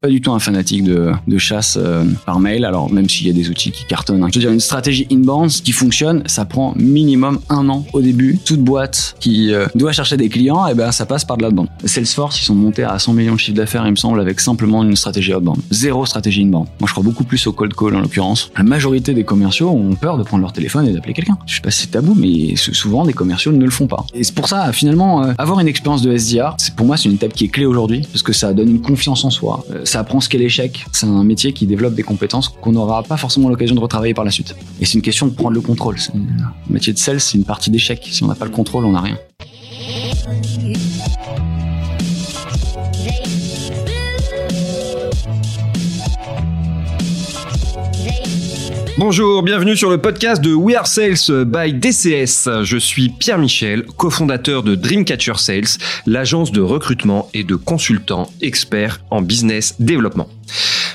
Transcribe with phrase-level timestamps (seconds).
[0.00, 3.30] pas du tout un fanatique de, de chasse euh, par mail, alors même s'il y
[3.30, 4.22] a des outils qui cartonnent.
[4.22, 4.28] hein.
[4.32, 8.38] Je veux dire, une stratégie inbound qui fonctionne, ça prend minimum un an au début.
[8.44, 11.68] Toute boîte qui euh, doit chercher des clients, et ben ça passe par de l'outbound.
[11.84, 14.84] Salesforce, ils sont montés à 100 millions de chiffre d'affaires, il me semble, avec simplement
[14.84, 15.58] une stratégie outbound.
[15.72, 16.68] Zéro stratégie inbound.
[16.78, 18.52] Moi, je crois beaucoup plus au cold call en l'occurrence.
[18.56, 21.38] La majorité des commerciaux ont peur de prendre leur téléphone et d'appeler quelqu'un.
[21.46, 24.06] Je sais pas si c'est tabou, mais sou- souvent des commerciaux ne le font pas.
[24.14, 27.16] Et c'est pour ça, finalement, euh, avoir une expérience de SDR, pour moi c'est une
[27.16, 29.64] étape qui est clé aujourd'hui parce que ça donne une confiance en soi.
[29.88, 30.84] Ça apprend ce qu'est l'échec.
[30.92, 34.26] C'est un métier qui développe des compétences qu'on n'aura pas forcément l'occasion de retravailler par
[34.26, 34.54] la suite.
[34.82, 35.96] Et c'est une question de prendre le contrôle.
[36.14, 36.20] Le
[36.68, 38.06] métier de sales, c'est une partie d'échec.
[38.10, 39.16] Si on n'a pas le contrôle, on n'a rien.
[48.98, 52.64] Bonjour, bienvenue sur le podcast de We Are Sales by DCS.
[52.64, 59.00] Je suis Pierre Michel, cofondateur de Dreamcatcher Sales, l'agence de recrutement et de consultants experts
[59.12, 60.28] en business développement.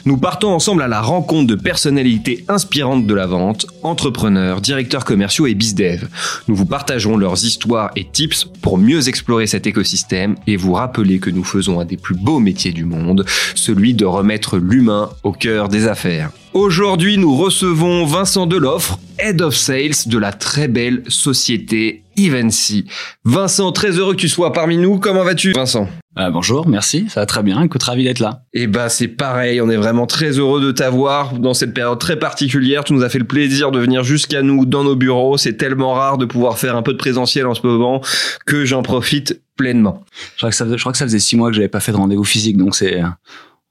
[0.03, 5.47] Nous partons ensemble à la rencontre de personnalités inspirantes de la vente, entrepreneurs, directeurs commerciaux
[5.47, 6.09] et bizdev.
[6.49, 11.19] Nous vous partagerons leurs histoires et tips pour mieux explorer cet écosystème et vous rappeler
[11.19, 15.31] que nous faisons un des plus beaux métiers du monde, celui de remettre l'humain au
[15.31, 16.31] cœur des affaires.
[16.53, 22.85] Aujourd'hui, nous recevons Vincent Deloffre, Head of Sales de la très belle société Evency.
[23.25, 24.99] Vincent, très heureux que tu sois parmi nous.
[24.99, 25.87] Comment vas-tu, Vincent?
[26.19, 27.59] Euh, bonjour, merci, ça va très bien.
[27.63, 28.43] Écoute, ravi d'être là.
[28.53, 29.61] Eh ben, c'est pareil.
[29.61, 32.83] On est vraiment très heureux de t'avoir dans cette période très particulière.
[32.83, 35.37] Tu nous as fait le plaisir de venir jusqu'à nous dans nos bureaux.
[35.37, 38.01] C'est tellement rare de pouvoir faire un peu de présentiel en ce moment
[38.45, 40.03] que j'en profite pleinement.
[40.33, 41.79] Je crois que ça, faisait- je crois que ça faisait six mois que j'avais pas
[41.79, 43.01] fait de rendez-vous physique, donc c'est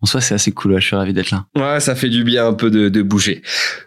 [0.03, 0.73] en soi c'est assez cool.
[0.73, 1.47] ouais, je suis ravi d'être là.
[1.57, 3.43] Ouais, ça fait du bien un peu de, de bouger.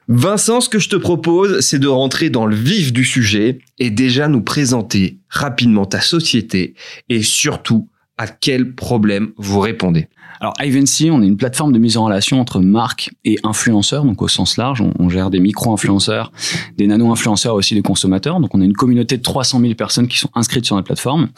[0.08, 3.90] Vincent, ce que je te propose, c'est de rentrer dans le vif du sujet et
[3.90, 6.74] déjà nous présenter rapidement ta société
[7.10, 10.08] et surtout à quel problème vous répondez.
[10.40, 14.22] Alors, Ivancy, on est une plateforme de mise en relation entre marques et influenceurs, donc
[14.22, 14.82] au sens large.
[14.82, 16.32] On, on gère des micro-influenceurs,
[16.78, 18.40] des nano-influenceurs aussi des consommateurs.
[18.40, 21.30] Donc, on a une communauté de 300 000 personnes qui sont inscrites sur notre plateforme.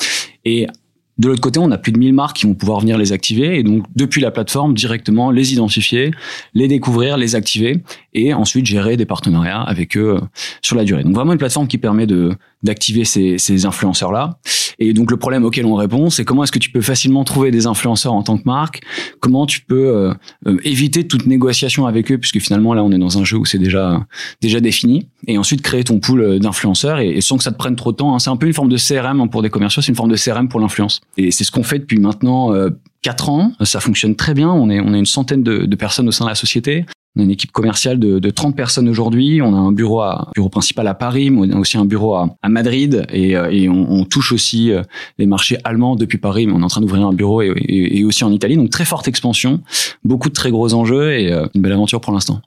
[0.45, 0.67] Et
[1.17, 3.57] de l'autre côté, on a plus de 1000 marques qui vont pouvoir venir les activer.
[3.57, 6.11] Et donc, depuis la plateforme, directement les identifier,
[6.53, 7.81] les découvrir, les activer
[8.13, 10.19] et ensuite gérer des partenariats avec eux
[10.61, 11.03] sur la durée.
[11.03, 14.39] Donc, vraiment une plateforme qui permet de d'activer ces, ces influenceurs-là.
[14.79, 17.51] Et donc, le problème auquel on répond, c'est comment est-ce que tu peux facilement trouver
[17.51, 18.81] des influenceurs en tant que marque?
[19.19, 20.13] Comment tu peux euh,
[20.47, 22.17] euh, éviter toute négociation avec eux?
[22.17, 24.05] Puisque finalement là on est dans un jeu où c'est déjà
[24.41, 25.07] déjà défini.
[25.27, 27.97] Et ensuite créer ton pool euh, d'influenceurs et, sans que ça te prenne trop de
[27.97, 28.19] temps hein.
[28.19, 29.81] c'est un peu une forme de CRM hein, pour des commerciaux.
[29.81, 31.01] C'est une forme de CRM pour l'influence.
[31.17, 32.69] Et c'est ce qu'on fait depuis maintenant euh,
[33.01, 33.51] quatre ans.
[33.61, 34.49] Ça fonctionne très bien.
[34.49, 36.85] On est on est une centaine de personnes au sein de la société
[37.17, 39.41] on a une équipe commerciale de, de 30 personnes aujourd'hui.
[39.41, 40.03] On a un bureau,
[40.35, 44.05] bureau principal à Paris, mais on a aussi un bureau à, Madrid et, euh, on,
[44.05, 44.83] touche aussi euh,
[45.17, 48.23] les marchés allemands depuis Paris, mais on est en train d'ouvrir un bureau et, aussi
[48.23, 48.55] en Italie.
[48.55, 49.61] Donc très forte expansion,
[50.03, 52.41] beaucoup de très gros enjeux et euh, une belle aventure pour l'instant.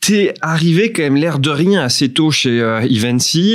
[0.00, 2.86] T'es arrivé quand même l'air de rien assez tôt chez euh.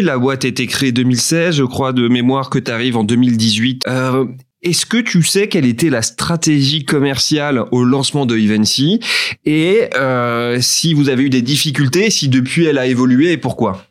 [0.02, 3.84] La boîte a été créée 2016, je crois, de mémoire que t'arrives en 2018.
[3.88, 4.26] Euh,
[4.64, 9.00] est-ce que tu sais quelle était la stratégie commerciale au lancement de Evency
[9.46, 13.86] et euh, si vous avez eu des difficultés, si depuis elle a évolué et pourquoi?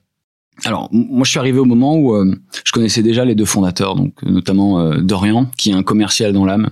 [0.64, 3.96] Alors, moi, je suis arrivé au moment où euh, je connaissais déjà les deux fondateurs,
[3.96, 6.70] donc notamment euh, Dorian, qui est un commercial dans l'âme,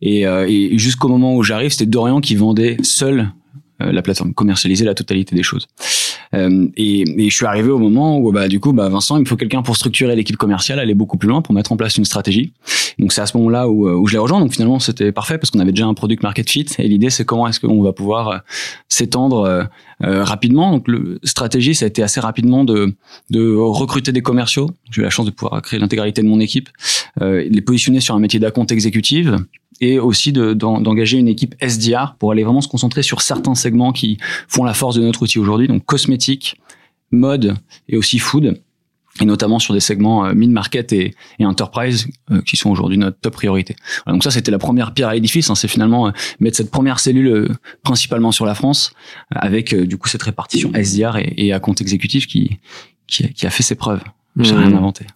[0.00, 3.32] et, euh, et jusqu'au moment où j'arrive, c'était Dorian qui vendait seul
[3.82, 5.66] euh, la plateforme, commercialiser la totalité des choses.
[6.34, 9.20] Euh, et, et, je suis arrivé au moment où, bah, du coup, bah, Vincent, il
[9.20, 11.96] me faut quelqu'un pour structurer l'équipe commerciale, aller beaucoup plus loin, pour mettre en place
[11.96, 12.52] une stratégie.
[12.98, 14.40] Donc c'est à ce moment-là où, où je l'ai rejoint.
[14.40, 16.66] Donc finalement, c'était parfait parce qu'on avait déjà un product market fit.
[16.78, 18.38] Et l'idée, c'est comment est-ce qu'on va pouvoir euh,
[18.88, 19.68] s'étendre
[20.04, 20.72] euh, rapidement.
[20.72, 22.94] Donc le stratégie, ça a été assez rapidement de,
[23.30, 24.70] de recruter des commerciaux.
[24.90, 26.68] J'ai eu la chance de pouvoir créer l'intégralité de mon équipe,
[27.22, 29.38] euh, les positionner sur un métier d'account exécutive
[29.80, 33.92] et aussi d'engager de, une équipe SDR pour aller vraiment se concentrer sur certains segments
[33.92, 34.18] qui
[34.48, 36.60] font la force de notre outil aujourd'hui, donc cosmétiques,
[37.10, 37.54] mode
[37.88, 38.60] et aussi food,
[39.20, 43.18] et notamment sur des segments euh, mid-market et, et, enterprise euh, qui sont aujourd'hui notre
[43.18, 43.76] top priorité.
[44.04, 46.10] Voilà, donc ça, c'était la première pierre à l'édifice, hein, c'est finalement euh,
[46.40, 47.48] mettre cette première cellule euh,
[47.82, 48.92] principalement sur la France,
[49.30, 52.58] avec euh, du coup cette répartition SDR et, et account exécutif qui,
[53.06, 54.02] qui, qui a fait ses preuves.
[54.38, 54.58] J'ai Mmh.
[54.58, 55.06] rien inventé.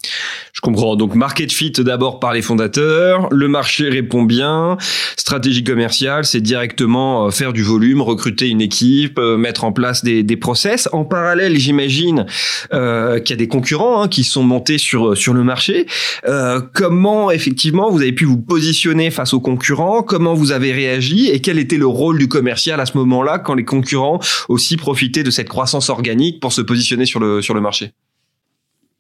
[0.55, 0.97] Je comprends.
[0.97, 4.79] Donc market fit d'abord par les fondateurs, le marché répond bien,
[5.17, 10.05] stratégie commerciale, c'est directement euh, faire du volume, recruter une équipe, euh, mettre en place
[10.05, 10.89] des, des process.
[10.93, 12.27] En parallèle, j'imagine
[12.73, 15.87] euh, qu'il y a des concurrents hein, qui sont montés sur sur le marché.
[16.27, 20.03] Euh, comment effectivement vous avez pu vous positionner face aux concurrents?
[20.03, 21.29] Comment vous avez réagi?
[21.29, 24.19] Et quel était le rôle du commercial à ce moment-là quand les concurrents
[24.49, 27.93] aussi profitaient de cette croissance organique pour se positionner sur le sur le marché?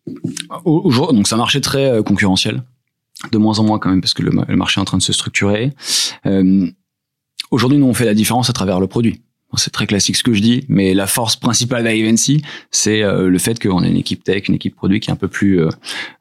[0.06, 2.62] Donc c'est un marché très euh, concurrentiel,
[3.32, 5.12] de moins en moins quand même parce que le, marché est en train de se
[5.12, 5.72] structurer.
[6.26, 6.70] Euh,
[7.50, 9.22] Aujourd'hui, nous, on fait la différence à travers le produit.
[9.56, 13.38] C'est très classique ce que je dis, mais la force principale d'Ivancy, c'est euh, le
[13.38, 15.68] fait qu'on ait une équipe tech, une équipe produit qui est un peu plus euh,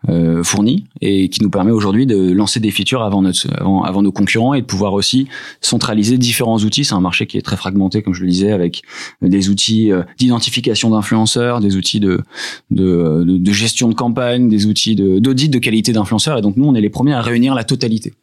[0.10, 4.02] euh, fournie et qui nous permet aujourd'hui de lancer des features avant, notre, avant, avant
[4.02, 5.28] nos concurrents et de pouvoir aussi
[5.62, 6.84] centraliser différents outils.
[6.86, 8.82] C'est un marché qui est très fragmenté, comme je le disais, avec
[9.22, 12.22] des outils d'identification d'influenceurs, des outils de,
[12.72, 16.40] de, de, gestion de campagne, des outils d'audit de, qualité d'influenceurs.
[16.40, 18.14] Et donc nous, on est les premiers à réunir la totalité.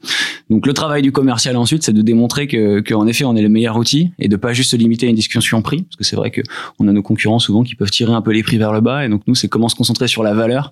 [0.50, 3.48] Donc le travail du commercial ensuite, c'est de démontrer que qu'en effet, on est le
[3.48, 6.16] meilleur outil et de pas juste se limiter à une discussion prix, parce que c'est
[6.16, 6.40] vrai que
[6.78, 9.04] on a nos concurrents souvent qui peuvent tirer un peu les prix vers le bas,
[9.04, 10.70] et donc nous c'est comment se concentrer sur la valeur,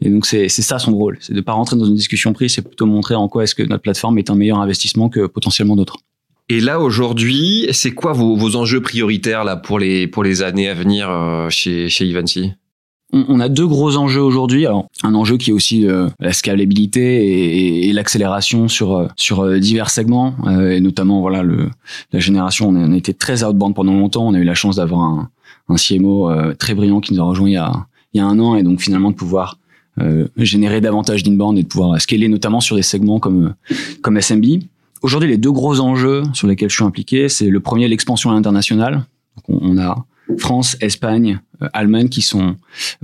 [0.00, 2.62] et donc c'est ça son rôle, c'est de pas rentrer dans une discussion prix, c'est
[2.62, 5.96] plutôt montrer en quoi est-ce que notre plateforme est un meilleur investissement que potentiellement d'autres.
[6.50, 10.68] Et là aujourd'hui, c'est quoi vos, vos, enjeux prioritaires là pour les pour les années
[10.68, 12.52] à venir euh, chez chez Ivancy
[13.14, 14.66] on, a deux gros enjeux aujourd'hui.
[14.66, 19.58] Alors, un enjeu qui est aussi euh, la scalabilité et, l'accélération sur euh, sur euh,
[19.58, 21.70] divers segments, et notamment voilà le
[22.12, 22.68] la génération.
[22.68, 24.26] On a, été très outbound pendant longtemps.
[24.26, 25.30] On a eu la chance d'avoir un,
[25.68, 28.38] un CMO très brillant qui nous a rejoint il y a il y a un
[28.38, 29.58] an, et donc finalement de pouvoir
[30.36, 33.54] générer davantage d'inbound et de pouvoir scaler notamment sur des segments comme
[34.02, 34.44] comme SMB.
[35.02, 38.34] Aujourd'hui, les deux gros enjeux sur lesquels je suis impliqué, c'est le premier l'expansion à
[38.34, 39.04] l'international.
[39.48, 40.04] On, on a
[40.38, 42.56] France, Espagne, euh, Allemagne qui sont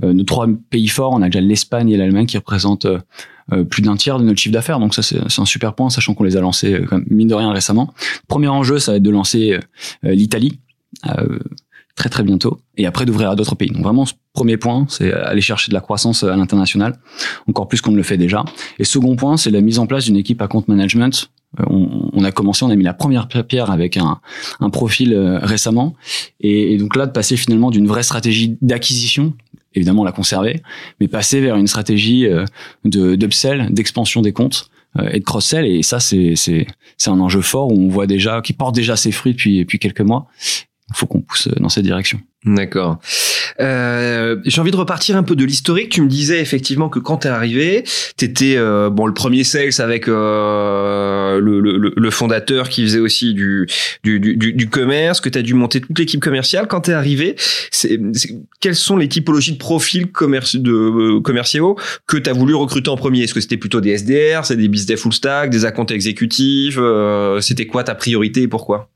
[0.03, 1.13] euh, nos trois pays forts.
[1.13, 4.53] On a déjà l'Espagne et l'Allemagne qui représentent euh, plus d'un tiers de notre chiffre
[4.53, 4.79] d'affaires.
[4.79, 7.51] Donc ça, c'est un super point, sachant qu'on les a lancés comme mine de rien
[7.51, 7.93] récemment.
[8.27, 9.59] Premier enjeu, ça va être de lancer
[10.03, 10.59] l'Italie
[11.95, 13.69] très très bientôt et après d'ouvrir à d'autres pays.
[13.69, 16.99] Donc vraiment, ce premier point, c'est aller chercher de la croissance à l'international,
[17.47, 18.43] encore plus qu'on ne le fait déjà.
[18.79, 21.29] Et second point, c'est la mise en place d'une équipe à compte management
[21.59, 24.19] euh, on, a commencé, on a mis la première pierre avec un,
[24.71, 25.95] profil euh, récemment,
[26.39, 29.33] et, donc là de passer finalement d'une vraie stratégie d'acquisition,
[29.73, 30.61] évidemment la conserver,
[30.99, 32.45] mais passer vers une stratégie euh,
[32.85, 34.69] de d'upsell, d'expansion des comptes
[35.13, 36.67] et de cross-sell, et ça c'est c'est
[36.97, 39.79] c'est un enjeu fort où on voit déjà qui porte déjà ses fruits depuis depuis
[39.79, 40.27] quelques mois.
[40.93, 42.19] Faut qu'on pousse dans cette direction.
[42.43, 42.99] D'accord.
[43.59, 45.89] Euh, J'ai envie de repartir un peu de l'historique.
[45.89, 47.83] Tu me disais effectivement que quand t'es arrivé,
[48.17, 53.35] t'étais euh, bon le premier sales avec euh, le, le, le, fondateur qui faisait aussi
[53.35, 53.67] du
[54.03, 56.67] du, du, du commerce, que t'as dû monter toute l'équipe commerciale.
[56.67, 57.35] Quand t'es arrivé,
[57.69, 57.99] c'est
[58.59, 61.77] quelles sont les typologies de profils euh, commerciaux
[62.07, 63.21] que t'as voulu recruter en premier?
[63.21, 67.39] Est-ce que c'était plutôt des SDR, c'est des business full stack, des accounts exécutifs euh,
[67.39, 68.90] C'était quoi ta priorité et pourquoi?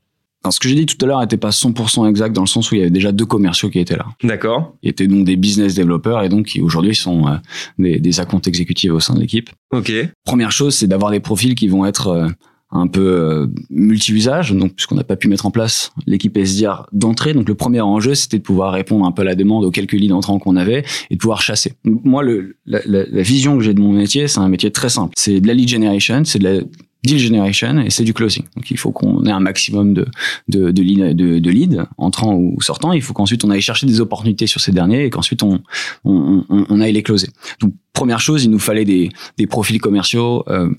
[0.50, 2.74] Ce que j'ai dit tout à l'heure n'était pas 100% exact dans le sens où
[2.74, 4.06] il y avait déjà deux commerciaux qui étaient là.
[4.22, 4.74] D'accord.
[4.82, 7.36] Ils étaient donc des business développeurs et donc qui aujourd'hui sont euh,
[7.78, 9.50] des, des accounts exécutifs au sein de l'équipe.
[9.72, 9.92] Ok.
[10.24, 12.28] Première chose, c'est d'avoir des profils qui vont être euh,
[12.70, 17.32] un peu euh, multi-usage, donc puisqu'on n'a pas pu mettre en place l'équipe SDR d'entrée.
[17.32, 19.92] Donc le premier enjeu, c'était de pouvoir répondre un peu à la demande aux quelques
[19.92, 21.74] leads entrants qu'on avait et de pouvoir chasser.
[21.84, 24.88] Moi, le, la, la, la vision que j'ai de mon métier, c'est un métier très
[24.88, 25.12] simple.
[25.16, 26.60] C'est de la lead generation, c'est de la
[27.04, 28.44] deal generation et c'est du closing.
[28.56, 30.06] Donc il faut qu'on ait un maximum de
[30.48, 32.92] de de, lead, de, de leads entrant ou sortant.
[32.92, 35.60] Il faut qu'ensuite on aille chercher des opportunités sur ces derniers et qu'ensuite on,
[36.04, 37.28] on, on, aille les closer.
[37.60, 40.70] Donc première chose, il nous fallait des des profils commerciaux euh,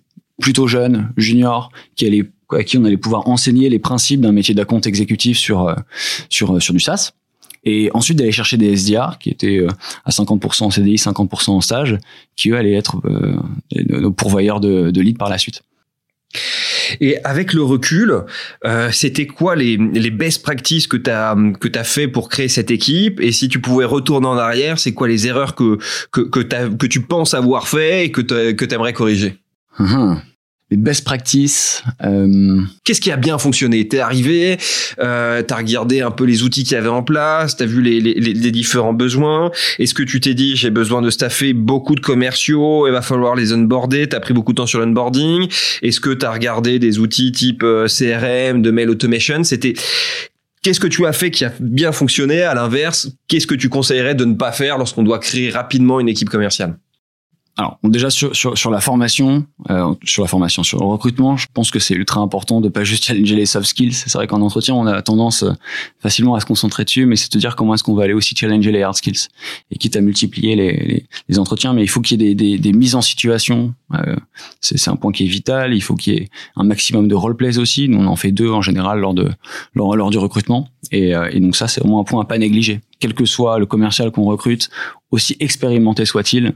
[0.41, 4.53] plutôt jeunes, juniors, qui allaient à qui on allait pouvoir enseigner les principes d'un métier
[4.53, 5.75] d'account exécutif sur euh,
[6.29, 7.13] sur sur du SaaS
[7.63, 9.67] et ensuite d'aller chercher des SDR qui étaient euh,
[10.05, 11.97] à 50% en CDI, 50% en stage,
[12.37, 13.01] qui eux allaient être
[13.89, 15.63] nos pourvoyeurs de, de leads par la suite.
[16.99, 18.23] Et avec le recul,
[18.65, 22.47] euh, c'était quoi les, les best practices que tu as que tu fait pour créer
[22.47, 23.19] cette équipe?
[23.19, 25.77] Et si tu pouvais retourner en arrière, c'est quoi les erreurs que
[26.11, 26.39] que que,
[26.75, 29.37] que tu penses avoir fait et que tu aimerais corriger?
[29.79, 30.21] Hum,
[30.69, 31.83] les best practices.
[32.03, 32.61] Euh...
[32.83, 33.87] Qu'est-ce qui a bien fonctionné?
[33.87, 34.57] T'es arrivé,
[34.99, 38.01] euh, t'as regardé un peu les outils qu'il y avait en place, t'as vu les,
[38.01, 39.51] les, les, différents besoins.
[39.79, 43.35] Est-ce que tu t'es dit j'ai besoin de staffer beaucoup de commerciaux, il va falloir
[43.35, 44.07] les onboarder?
[44.07, 45.47] T'as pris beaucoup de temps sur l'onboarding.
[45.81, 49.43] Est-ce que t'as regardé des outils type euh, CRM, de mail automation?
[49.43, 49.73] C'était
[50.63, 52.41] Qu'est-ce que tu as fait qui a bien fonctionné?
[52.41, 56.09] À l'inverse, qu'est-ce que tu conseillerais de ne pas faire lorsqu'on doit créer rapidement une
[56.09, 56.77] équipe commerciale?
[57.57, 61.47] Alors déjà sur, sur, sur la formation, euh, sur la formation, sur le recrutement, je
[61.51, 63.93] pense que c'est ultra important de pas juste challenger les soft skills.
[63.93, 65.53] C'est vrai qu'en entretien, on a tendance euh,
[65.99, 68.35] facilement à se concentrer dessus, mais c'est de dire comment est-ce qu'on va aller aussi
[68.35, 69.29] challenger les hard skills.
[69.71, 72.35] Et quitte à multiplier les, les, les entretiens, mais il faut qu'il y ait des,
[72.35, 73.73] des, des mises en situation.
[73.95, 74.15] Euh,
[74.61, 75.73] c'est un point qui est vital.
[75.73, 77.89] Il faut qu'il y ait un maximum de roleplays aussi.
[77.89, 79.31] Nous, on en fait deux en général lors de
[79.73, 80.69] lors, lors du recrutement.
[80.91, 82.81] Et, euh, et donc ça, c'est vraiment un point à pas négliger.
[82.99, 84.69] Quel que soit le commercial qu'on recrute,
[85.11, 86.53] aussi expérimenté soit-il,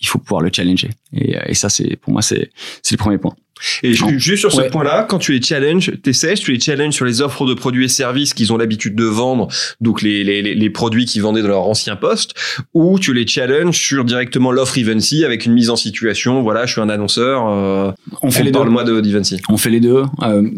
[0.00, 0.90] il faut pouvoir le challenger.
[1.12, 2.50] Et, et ça, c'est pour moi, c'est
[2.90, 3.34] le premier point.
[3.82, 7.20] Et juste sur ce point-là, quand tu les challenges, t'essaies, tu les challenges sur les
[7.20, 9.48] offres de produits et services qu'ils ont l'habitude de vendre,
[9.82, 12.34] donc les, les, les produits qu'ils vendaient dans leur ancien poste,
[12.72, 16.72] ou tu les challenges sur directement l'offre Evency avec une mise en situation, voilà, je
[16.72, 18.58] suis un annonceur, euh, on fait les deux.
[18.58, 19.40] Parle-moi de d'Evency.
[19.50, 20.04] On fait les deux.
[20.22, 20.50] Euh,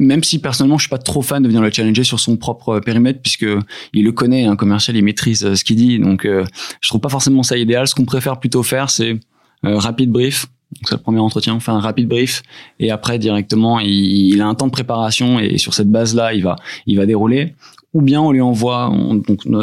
[0.00, 2.80] même si personnellement je suis pas trop fan de venir le challenger sur son propre
[2.80, 3.46] périmètre puisque
[3.92, 5.98] il le connaît un commercial il maîtrise ce qu'il dit.
[5.98, 7.86] Donc je trouve pas forcément ça idéal.
[7.86, 9.20] Ce qu'on préfère plutôt faire c'est
[9.62, 10.46] rapide brief.
[10.72, 12.42] Donc c'est le premier entretien, on fait un rapide brief.
[12.78, 16.32] Et après directement il, il, a un temps de préparation et sur cette base là
[16.32, 17.54] il va il va dérouler
[17.92, 19.60] ou bien on lui envoie, on, donc on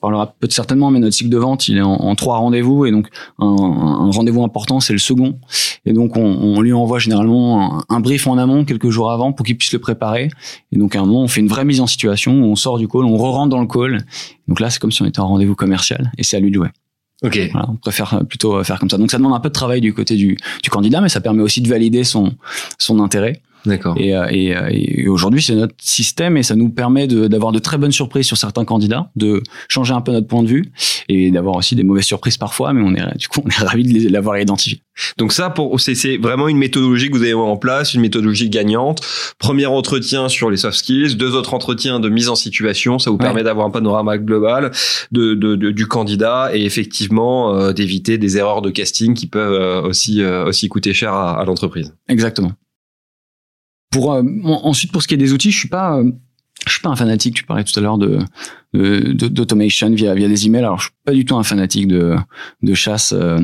[0.00, 3.08] parlera peut-être certainement, mais notre cycle de vente, il est en, trois rendez-vous, et donc
[3.38, 5.38] un, un rendez-vous important, c'est le second,
[5.86, 9.46] et donc on, on lui envoie généralement un, brief en amont quelques jours avant pour
[9.46, 10.28] qu'il puisse le préparer,
[10.72, 12.88] et donc à un moment on fait une vraie mise en situation, on sort du
[12.88, 14.04] call, on re-rentre dans le call,
[14.48, 16.56] donc là c'est comme si on était en rendez-vous commercial, et c'est à lui de
[16.56, 16.68] jouer.
[17.22, 17.36] Ok.
[17.50, 18.96] Voilà, on préfère plutôt faire comme ça.
[18.96, 21.42] Donc ça demande un peu de travail du côté du, du candidat, mais ça permet
[21.42, 22.32] aussi de valider son
[22.78, 23.42] son intérêt.
[23.66, 23.96] D'accord.
[23.98, 27.58] Et, euh, et, euh, et aujourd'hui, c'est notre système et ça nous permet d'avoir de,
[27.58, 30.72] très bonnes surprises sur certains candidats, de changer un peu notre point de vue
[31.08, 33.82] et d'avoir aussi des mauvaises surprises parfois, mais on est du coup on est ravi
[33.82, 34.82] de l'avoir identifié.
[35.16, 39.00] Donc ça, pour c'est vraiment une méthodologie que vous avez en place, une méthodologie gagnante.
[39.38, 43.18] Premier entretien sur les soft skills, deux autres entretiens de mise en situation, ça vous
[43.18, 44.72] permet d'avoir un panorama global
[45.12, 50.24] de, de, du candidat et effectivement euh, d'éviter des erreurs de casting qui peuvent aussi
[50.24, 51.94] aussi coûter cher à, à l'entreprise.
[52.08, 52.52] Exactement.
[53.90, 56.10] Pour euh, ensuite pour ce qui est des outils, je suis pas euh,
[56.66, 57.34] je suis pas un fanatique.
[57.34, 58.18] Tu parlais tout à l'heure de
[58.72, 60.64] d'automation via via des emails.
[60.64, 62.16] Alors je suis pas du tout un fanatique de
[62.62, 63.38] de chasse euh,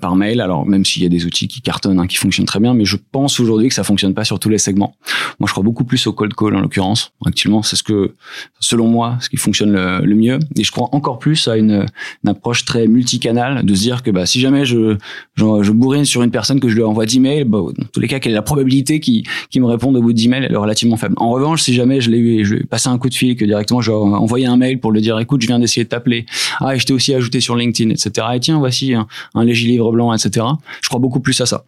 [0.00, 0.40] par mail.
[0.40, 2.84] Alors même s'il y a des outils qui cartonnent, hein, qui fonctionnent très bien, mais
[2.84, 4.96] je pense aujourd'hui que ça fonctionne pas sur tous les segments.
[5.38, 7.12] Moi, je crois beaucoup plus au cold call en l'occurrence.
[7.24, 8.14] Actuellement, c'est ce que,
[8.58, 10.38] selon moi, ce qui fonctionne le, mieux.
[10.56, 11.86] Et je crois encore plus à une,
[12.24, 14.96] une, approche très multicanal, de se dire que bah, si jamais je,
[15.36, 18.08] je, bourrine sur une personne que je lui envoie 10 mails, bah, dans tous les
[18.08, 20.52] cas, quelle est la probabilité qu'il qui me réponde au bout de 10 mails Elle
[20.52, 21.14] est relativement faible.
[21.16, 23.44] En revanche, si jamais je l'ai je lui ai passé un coup de fil, que
[23.44, 25.88] directement je lui ai envoyé un mail pour lui dire écoute, je viens d'essayer de
[25.88, 26.26] t'appeler.
[26.60, 28.26] Ah, et je t'ai aussi ajouté sur LinkedIn, etc.
[28.34, 30.46] Et tiens, voici un, un léger livre blanc, etc.
[30.82, 31.64] Je crois beaucoup plus à ça.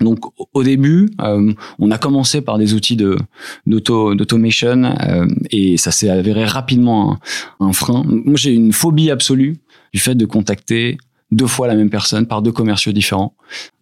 [0.00, 0.20] Donc
[0.52, 3.16] au début, euh, on a commencé par des outils de
[3.66, 7.18] d'auto d'automation euh, et ça s'est avéré rapidement
[7.60, 8.04] un, frein.
[8.06, 9.56] Moi, j'ai une phobie absolue
[9.92, 10.98] du fait de contacter
[11.30, 13.34] deux fois la même personne par deux commerciaux différents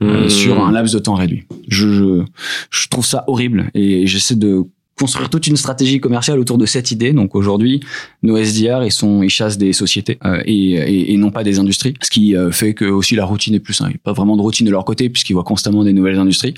[0.03, 0.31] euh, mmh.
[0.31, 1.45] sur un laps de temps réduit.
[1.69, 2.25] Je, je,
[2.71, 4.65] je trouve ça horrible et j'essaie de
[4.99, 7.13] construire toute une stratégie commerciale autour de cette idée.
[7.13, 7.81] Donc aujourd'hui,
[8.23, 11.95] nos SDR, ils sont, ils chassent des sociétés euh, et, et, non pas des industries,
[12.01, 13.91] ce qui euh, fait que aussi la routine est plus simple.
[13.91, 16.19] Il n'y a pas vraiment de routine de leur côté puisqu'ils voient constamment des nouvelles
[16.19, 16.55] industries.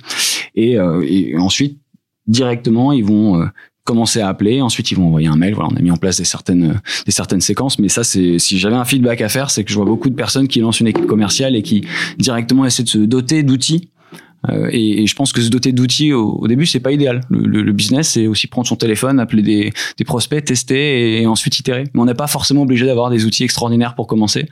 [0.54, 1.78] Et, euh, et ensuite,
[2.26, 3.49] directement, ils vont
[3.85, 4.61] commencer à appeler.
[4.61, 5.54] Ensuite, ils vont envoyer un mail.
[5.54, 7.78] Voilà, on a mis en place des certaines, des certaines séquences.
[7.78, 10.14] Mais ça, c'est si j'avais un feedback à faire, c'est que je vois beaucoup de
[10.14, 11.87] personnes qui lancent une équipe commerciale et qui
[12.18, 13.88] directement essaient de se doter d'outils
[14.49, 17.23] euh, et, et, je pense que se doter d'outils au, au, début, c'est pas idéal.
[17.28, 21.59] Le, le, business, c'est aussi prendre son téléphone, appeler des, des prospects, tester et, ensuite
[21.59, 21.85] itérer.
[21.92, 24.47] Mais on n'est pas forcément obligé d'avoir des outils extraordinaires pour commencer.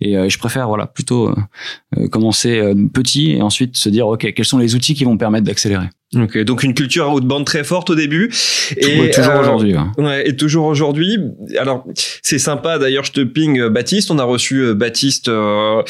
[0.00, 2.60] Et euh, je préfère, voilà, plutôt euh, commencer
[2.92, 5.88] petit et ensuite se dire, ok, quels sont les outils qui vont me permettre d'accélérer.
[6.16, 8.30] Ok, donc une culture outbound très forte au début.
[8.78, 9.74] Et toujours euh, aujourd'hui.
[9.98, 10.26] Ouais.
[10.26, 11.18] et toujours aujourd'hui.
[11.58, 11.84] Alors
[12.22, 12.78] c'est sympa.
[12.78, 14.10] D'ailleurs, je te ping euh, Baptiste.
[14.10, 15.82] On a reçu euh, Baptiste, euh,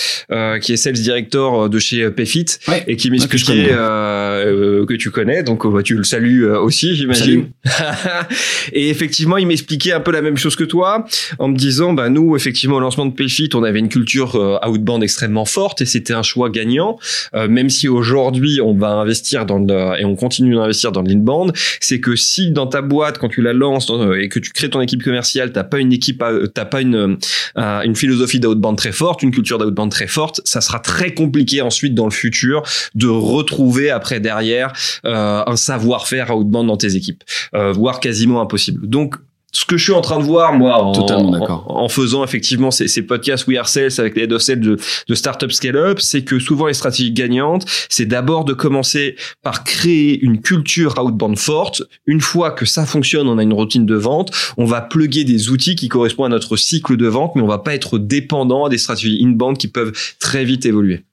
[0.61, 2.47] qui est sales director de chez Payfit
[2.89, 5.45] et qui m'expliquait euh, que tu connais.
[5.45, 7.51] Donc bah, tu le salues aussi, j'imagine.
[8.73, 11.05] et effectivement, il m'expliquait un peu la même chose que toi,
[11.39, 15.05] en me disant, bah nous, effectivement, au lancement de Payfit, on avait une culture outbound
[15.05, 16.99] extrêmement forte et c'était un choix gagnant.
[17.35, 22.17] même si aujourd'hui, on va investir dans le on continue d'investir dans l'inbound, c'est que
[22.17, 25.53] si dans ta boîte, quand tu la lances et que tu crées ton équipe commerciale,
[25.53, 26.23] t'as pas une équipe,
[26.55, 27.19] t'as pas une
[27.57, 31.63] euh, une philosophie d'outbound très forte, une culture d'outbound très forte, ça sera très compliqué
[31.63, 32.63] ensuite dans le futur
[32.95, 34.73] de retrouver après derrière
[35.05, 37.25] euh, un savoir-faire outbound dans tes équipes,
[37.55, 38.89] euh, voire quasiment impossible.
[38.89, 39.17] Donc
[39.59, 43.03] ce que je suis en train de voir, moi, en, en, faisant effectivement ces, ces,
[43.03, 46.23] podcasts We Are Sales avec les head of sales de, de Startup Scale Up, c'est
[46.23, 51.83] que souvent les stratégies gagnantes, c'est d'abord de commencer par créer une culture outbound forte.
[52.07, 55.51] Une fois que ça fonctionne, on a une routine de vente, on va plugger des
[55.51, 58.79] outils qui correspondent à notre cycle de vente, mais on va pas être dépendant des
[58.79, 61.05] stratégies inbound qui peuvent très vite évoluer.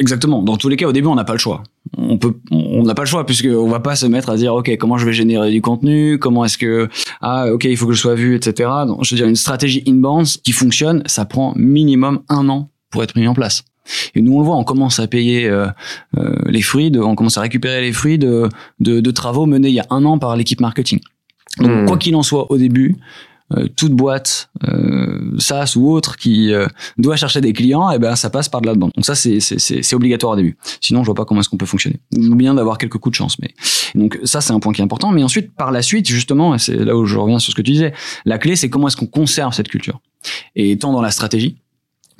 [0.00, 0.42] Exactement.
[0.42, 1.62] Dans tous les cas, au début, on n'a pas le choix.
[1.96, 4.54] On peut, on n'a pas le choix puisque on va pas se mettre à dire,
[4.54, 6.88] ok, comment je vais générer du contenu, comment est-ce que,
[7.20, 8.68] ah, ok, il faut que je sois vu, etc.
[8.86, 13.04] Donc, je veux dire, une stratégie inbound qui fonctionne, ça prend minimum un an pour
[13.04, 13.64] être mis en place.
[14.14, 15.68] Et nous, on le voit, on commence à payer euh,
[16.18, 18.48] euh, les fruits, de, on commence à récupérer les fruits de,
[18.80, 21.00] de, de, travaux menés il y a un an par l'équipe marketing.
[21.58, 21.86] Donc, hmm.
[21.86, 22.96] quoi qu'il en soit, au début,
[23.76, 28.16] toute boîte euh, SaaS ou autre qui euh, doit chercher des clients, et eh ben
[28.16, 28.92] ça passe par de la demande.
[28.94, 30.56] Donc ça c'est c'est obligatoire au début.
[30.80, 32.00] Sinon je vois pas comment est-ce qu'on peut fonctionner.
[32.16, 33.38] Ou bien d'avoir quelques coups de chance.
[33.38, 33.54] Mais
[33.94, 35.12] donc ça c'est un point qui est important.
[35.12, 37.72] Mais ensuite par la suite justement, c'est là où je reviens sur ce que tu
[37.72, 37.92] disais,
[38.24, 40.00] la clé c'est comment est-ce qu'on conserve cette culture.
[40.56, 41.58] Et tant dans la stratégie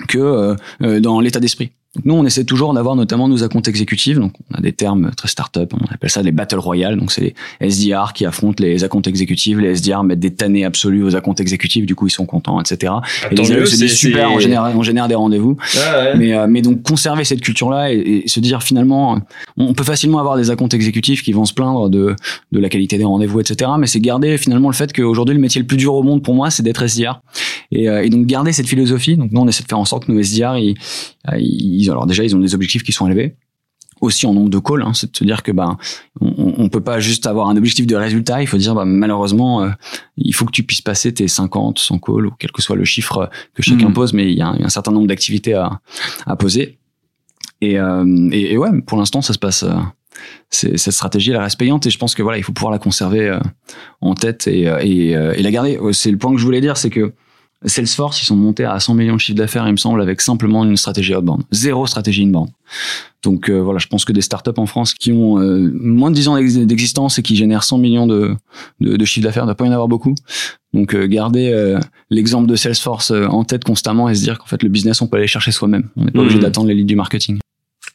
[0.07, 1.71] que euh, dans l'état d'esprit.
[2.03, 4.17] Nous, on essaie toujours d'avoir notamment nos accounts exécutifs.
[4.17, 5.73] Donc, on a des termes très start-up.
[5.73, 6.97] On appelle ça des battle royale.
[6.97, 9.57] Donc, c'est les SDR qui affrontent les accounts exécutifs.
[9.57, 11.85] Les SDR mettent des tannées absolues aux accounts exécutifs.
[11.85, 12.93] Du coup, ils sont contents, etc.
[13.31, 14.31] et c'est des super.
[14.31, 15.57] On génère, on génère des rendez-vous.
[16.17, 19.21] Mais, euh, mais donc, conserver cette culture-là et, se dire finalement,
[19.57, 22.15] on peut facilement avoir des accounts exécutifs qui vont se plaindre de,
[22.51, 23.71] de la qualité des rendez-vous, etc.
[23.79, 26.33] Mais c'est garder finalement le fait qu'aujourd'hui, le métier le plus dur au monde pour
[26.33, 27.21] moi, c'est d'être SDR.
[27.71, 29.15] Et, euh, et, donc, garder cette philosophie.
[29.15, 30.75] Donc, nous, on essaie de faire en sorte que nos SDR, ils,
[31.37, 33.35] ils alors déjà, ils ont des objectifs qui sont élevés
[34.01, 35.77] aussi en nombre de calls, hein, c'est de se dire que ben
[36.19, 39.63] on, on, peut pas juste avoir un objectif de résultat, il faut dire bah, malheureusement
[39.63, 39.69] euh,
[40.17, 42.85] il faut que tu puisses passer tes 50, 100 calls ou quel que soit le
[42.85, 43.93] chiffre que chacun hmm.
[43.93, 45.79] pose, mais il y, a un, certain nombre d'activités à,
[46.25, 46.77] à poser.
[47.61, 49.63] Et, euh, et, ouais, pour l'instant ça se passe.
[49.63, 49.73] Euh,
[50.49, 53.37] cette stratégie elle reste payante et je pense que voilà il faut pouvoir la conserver
[53.99, 55.77] en tête et, et, et la garder.
[55.91, 57.13] C'est le point que je voulais dire, c'est que
[57.65, 60.63] Salesforce, ils sont montés à 100 millions de chiffre d'affaires, il me semble, avec simplement
[60.63, 61.43] une stratégie outbound.
[61.51, 62.49] Zéro stratégie inbound.
[63.23, 66.15] Donc euh, voilà, je pense que des startups en France qui ont euh, moins de
[66.15, 68.35] 10 ans d'existence et qui génèrent 100 millions de,
[68.81, 70.13] de, de chiffre d'affaires, il ne doit pas y en avoir beaucoup.
[70.73, 71.77] Donc euh, garder
[72.09, 75.17] l'exemple de Salesforce en tête constamment et se dire qu'en fait le business, on peut
[75.17, 75.89] aller chercher soi-même.
[75.95, 76.41] On n'est pas obligé mmh.
[76.41, 77.39] d'attendre les leads du marketing.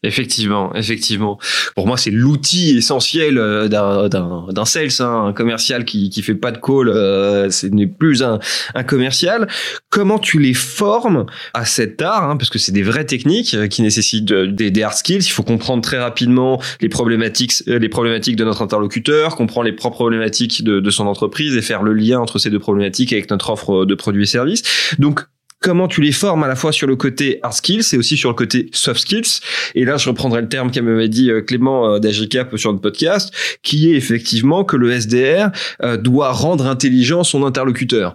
[0.02, 1.38] Effectivement, effectivement.
[1.74, 6.52] Pour moi, c'est l'outil essentiel euh, d'un, sales, hein, un commercial qui qui fait pas
[6.52, 8.38] de call, euh, ce n'est plus un,
[8.74, 9.46] un commercial.
[9.90, 13.66] Comment tu les formes à cet art, hein, parce que c'est des vraies techniques euh,
[13.66, 15.18] qui nécessitent des, des hard skills.
[15.18, 19.96] Il faut comprendre très rapidement les problématiques, les problématiques de notre interlocuteur, comprendre les propres
[19.96, 23.50] problématiques de, de son entreprise et faire le lien entre ces deux problématiques avec notre
[23.50, 24.62] offre de produits et services.
[24.98, 25.26] Donc
[25.60, 28.30] comment tu les formes à la fois sur le côté hard skills et aussi sur
[28.30, 29.40] le côté soft skills.
[29.74, 33.32] Et là, je reprendrai le terme qu'avait dit euh, Clément euh, d'Agicap sur notre podcast,
[33.62, 35.50] qui est effectivement que le SDR
[35.82, 38.14] euh, doit rendre intelligent son interlocuteur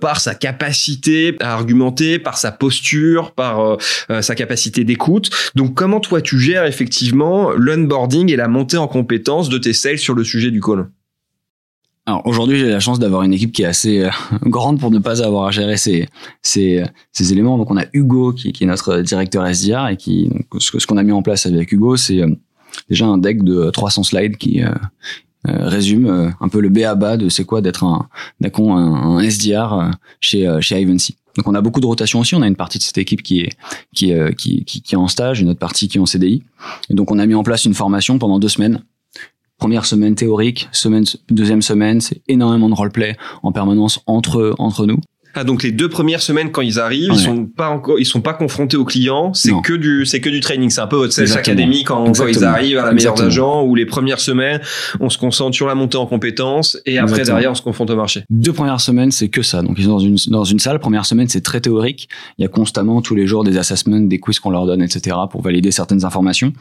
[0.00, 3.78] par sa capacité à argumenter, par sa posture, par
[4.20, 5.30] sa capacité d'écoute.
[5.54, 9.98] Donc, comment toi tu gères effectivement l'onboarding et la montée en compétence de tes sales
[9.98, 10.88] sur le sujet du call?
[12.08, 14.10] Alors aujourd'hui, j'ai la chance d'avoir une équipe qui est assez euh,
[14.46, 16.08] grande pour ne pas avoir à gérer ces,
[16.40, 17.58] ces, ces éléments.
[17.58, 20.96] Donc on a Hugo qui, qui est notre directeur SDR et qui donc, ce, qu'on
[20.96, 22.34] a mis en place avec Hugo, c'est euh,
[22.88, 24.70] déjà un deck de 300 slides qui euh,
[25.44, 28.08] résume un peu le B à bas de c'est quoi d'être un,
[28.42, 31.18] un, un SDR chez chez Ivancy.
[31.36, 32.34] Donc on a beaucoup de rotation aussi.
[32.34, 33.50] On a une partie de cette équipe qui est
[33.94, 36.42] qui, qui, qui, qui est en stage, une autre partie qui est en CDI.
[36.88, 38.82] Et donc on a mis en place une formation pendant deux semaines
[39.58, 45.00] première semaine théorique, semaine, deuxième semaine, c'est énormément de roleplay en permanence entre, entre nous.
[45.38, 48.20] Ah, donc les deux premières semaines quand ils arrivent, ils sont pas encore, ils sont
[48.20, 49.32] pas confrontés aux clients.
[49.34, 50.68] C'est que du, c'est que du training.
[50.68, 53.76] C'est un peu votre sales academy quand, quand, ils arrivent à la meilleure d'agents ou
[53.76, 54.60] les premières semaines,
[54.98, 57.94] on se concentre sur la montée en compétences et après derrière on se confronte au
[57.94, 58.24] marché.
[58.30, 59.62] Deux premières semaines c'est que ça.
[59.62, 60.80] Donc ils sont dans une dans une salle.
[60.80, 62.08] Première semaine c'est très théorique.
[62.38, 65.16] Il y a constamment tous les jours des assessments, des quiz qu'on leur donne, etc.
[65.30, 66.52] pour valider certaines informations.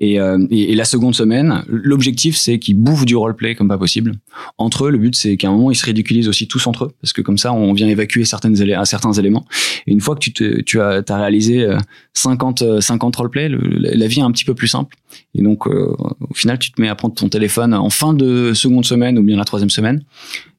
[0.00, 3.76] Et, euh, et, et la seconde semaine, l'objectif c'est qu'ils bouffent du roleplay comme pas
[3.76, 4.14] possible.
[4.56, 6.92] Entre eux, le but c'est qu'à un moment ils se ridiculisent aussi tous entre eux
[7.02, 9.44] parce que comme ça on vient évacuer certaines à certains éléments.
[9.86, 11.68] Et une fois que tu, as, réalisé
[12.12, 14.94] 50 50 roleplay, la vie est un petit peu plus simple.
[15.34, 18.52] Et donc euh, au final, tu te mets à prendre ton téléphone en fin de
[18.54, 20.02] seconde semaine ou bien la troisième semaine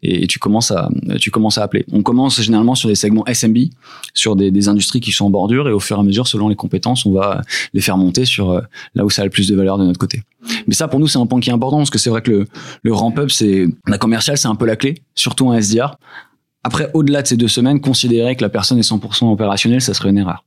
[0.04, 0.90] et, tu commences à
[1.64, 1.86] appeler.
[1.92, 3.58] On commence généralement sur des segments SMB,
[4.14, 6.56] sur des, industries qui sont en bordure et au fur et à mesure, selon les
[6.56, 7.42] compétences, on va
[7.74, 8.62] les faire monter sur euh,
[8.96, 10.24] là où ça a le plus de valeur de notre côté.
[10.68, 12.48] Mais ça, pour nous, c'est un point qui est important parce que c'est vrai que
[12.82, 15.98] le, ramp-up, c'est la commerciale, c'est un peu la clé, surtout un SDR.
[16.66, 20.10] Après, au-delà de ces deux semaines, considérer que la personne est 100% opérationnelle, ça serait
[20.10, 20.44] une erreur.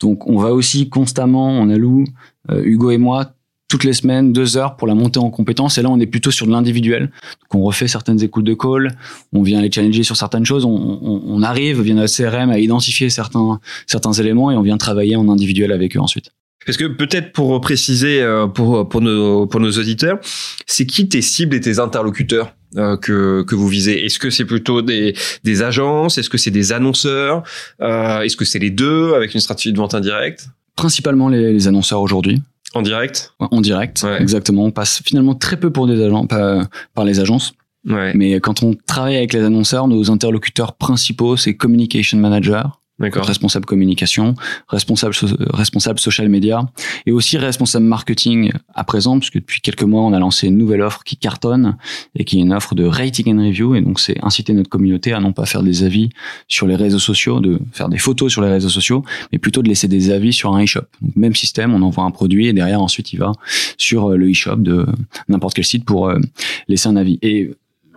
[0.00, 2.04] Donc, on va aussi constamment, on alloue,
[2.50, 3.32] euh, Hugo et moi,
[3.68, 5.76] toutes les semaines, deux heures pour la montée en compétences.
[5.76, 7.02] Et là, on est plutôt sur de l'individuel.
[7.02, 8.96] Donc, on refait certaines écoutes de call,
[9.34, 12.58] on vient les challenger sur certaines choses, on, on, on arrive via notre CRM à
[12.58, 16.30] identifier certains, certains éléments et on vient travailler en individuel avec eux ensuite.
[16.64, 20.18] Parce que peut-être pour préciser euh, pour, pour, nos, pour nos auditeurs,
[20.64, 22.54] c'est qui tes cibles et tes interlocuteurs?
[22.74, 26.18] Que, que vous visez Est-ce que c'est plutôt des, des agences?
[26.18, 27.42] Est-ce que c'est des annonceurs?
[27.80, 30.48] Euh, Est-ce que c'est les deux avec une stratégie de vente indirecte?
[30.76, 32.40] Principalement les, les annonceurs aujourd'hui.
[32.74, 33.32] En direct?
[33.38, 34.64] En direct, exactement.
[34.64, 37.54] On passe finalement très peu pour des agents, pas, par les agences.
[37.88, 38.12] Ouais.
[38.14, 44.34] Mais quand on travaille avec les annonceurs, nos interlocuteurs principaux, c'est Communication Manager, responsable communication,
[44.68, 45.14] responsable
[45.50, 46.68] responsable social media
[47.06, 50.82] et aussi responsable marketing à présent puisque depuis quelques mois on a lancé une nouvelle
[50.82, 51.76] offre qui cartonne
[52.14, 55.12] et qui est une offre de rating and review et donc c'est inciter notre communauté
[55.12, 56.10] à non pas faire des avis
[56.48, 59.68] sur les réseaux sociaux, de faire des photos sur les réseaux sociaux, mais plutôt de
[59.68, 60.86] laisser des avis sur un e-shop.
[61.16, 63.32] même système, on envoie un produit et derrière ensuite il va
[63.76, 64.86] sur euh, le e-shop de
[65.28, 66.18] n'importe quel site pour euh,
[66.66, 67.18] laisser un avis.
[67.22, 67.50] Et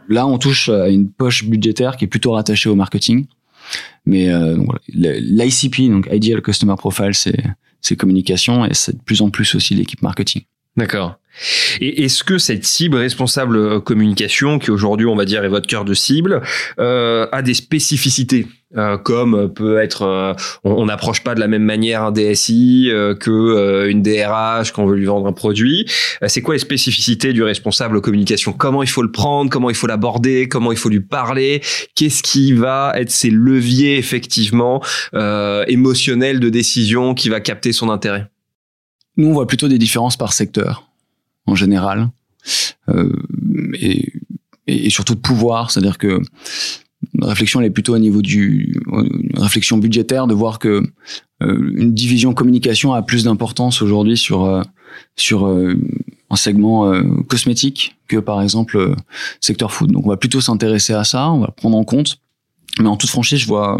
[0.09, 3.25] là on touche à une poche budgétaire qui est plutôt rattachée au marketing
[4.05, 4.57] mais euh,
[4.88, 7.43] l'ICP, donc Ideal Customer Profile, c'est
[7.81, 10.43] ses communications et c'est de plus en plus aussi l'équipe marketing.
[10.77, 11.15] D'accord.
[11.79, 15.67] Et est-ce que cette cible responsable euh, communication, qui aujourd'hui on va dire est votre
[15.67, 16.41] cœur de cible,
[16.79, 18.47] euh, a des spécificités?
[18.77, 23.15] Euh, comme peut être, euh, on n'approche pas de la même manière un DSI euh,
[23.15, 25.86] que une DRH quand on veut lui vendre un produit.
[26.27, 29.49] c'est quoi les spécificités du responsable communication Comment il faut le prendre?
[29.49, 30.47] Comment il faut l'aborder?
[30.47, 31.62] Comment il faut lui parler?
[31.95, 34.81] Qu'est-ce qui va être ses leviers effectivement
[35.67, 38.27] émotionnels de décision qui va capter son intérêt?
[39.17, 40.88] Nous, on voit plutôt des différences par secteur
[41.45, 42.10] en général,
[42.89, 43.12] euh,
[43.73, 44.13] et,
[44.67, 46.21] et, surtout de pouvoir, c'est-à-dire que
[47.21, 50.84] réflexion elle est plutôt au niveau du une réflexion budgétaire de voir que
[51.41, 54.62] euh, une division communication a plus d'importance aujourd'hui sur euh,
[55.15, 55.75] sur euh,
[56.29, 58.95] un segment euh, cosmétique que par exemple
[59.39, 59.91] secteur food.
[59.91, 62.19] Donc on va plutôt s'intéresser à ça, on va prendre en compte.
[62.79, 63.77] Mais en toute franchise, je vois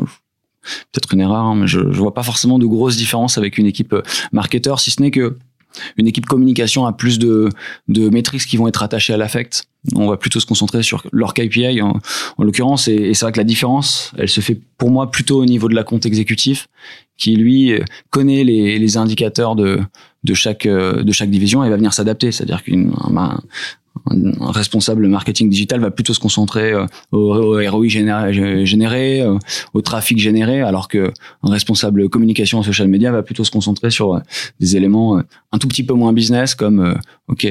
[0.92, 3.66] peut-être une erreur, hein, mais je, je vois pas forcément de grosses différences avec une
[3.66, 3.96] équipe
[4.32, 5.38] marketeur, si ce n'est que
[5.98, 7.50] une équipe communication a plus de,
[7.88, 9.66] de métriques qui vont être attachées à l'affect.
[9.96, 12.00] On va plutôt se concentrer sur leur KPI en,
[12.38, 12.88] en l'occurrence.
[12.88, 15.76] Et, c'est vrai que la différence, elle se fait pour moi plutôt au niveau de
[15.76, 16.68] la compte exécutif,
[17.18, 17.74] qui lui
[18.10, 19.80] connaît les, les indicateurs de,
[20.24, 22.32] de chaque de chaque division et va venir s'adapter.
[22.32, 23.42] C'est-à-dire qu'un
[24.10, 29.38] un responsable marketing digital va plutôt se concentrer euh, au, ROI généré, euh,
[29.74, 31.12] au trafic généré, alors que
[31.44, 34.20] un responsable communication en social media va plutôt se concentrer sur euh,
[34.60, 36.96] des éléments un tout petit peu moins business comme
[37.28, 37.48] ok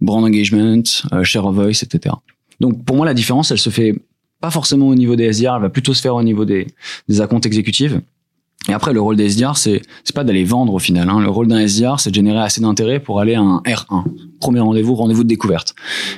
[0.00, 0.82] brand engagement,
[1.22, 2.14] share of voice, etc.
[2.60, 3.94] Donc pour moi la différence elle se fait
[4.40, 6.66] pas forcément au niveau des SDR, elle va plutôt se faire au niveau des,
[7.08, 7.94] des accounts exécutifs.
[8.68, 11.08] Et après, le rôle des SDR, c'est c'est pas d'aller vendre au final.
[11.10, 11.20] Hein.
[11.20, 14.04] Le rôle d'un SDR, c'est de générer assez d'intérêt pour aller à un R1,
[14.40, 15.74] premier rendez-vous, rendez-vous de découverte.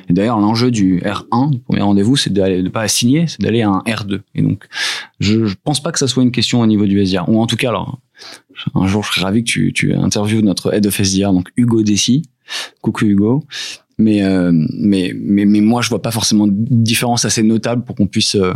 [0.08, 3.62] Et d'ailleurs, l'enjeu du R1, du premier rendez-vous, c'est d'aller de pas signer, c'est d'aller
[3.62, 4.20] à un R2.
[4.36, 4.66] Et donc,
[5.18, 7.28] je, je pense pas que ça soit une question au niveau du SDR.
[7.28, 7.98] Ou en tout cas, alors,
[8.74, 11.82] un jour, je serais ravi que tu, tu interviewes notre head of SDR, donc Hugo
[11.82, 12.22] Dessy.
[12.80, 13.44] Coucou Hugo.
[13.98, 17.96] Mais, euh, mais, mais, mais moi, je vois pas forcément de différence assez notable pour
[17.96, 18.52] qu'on puisse euh,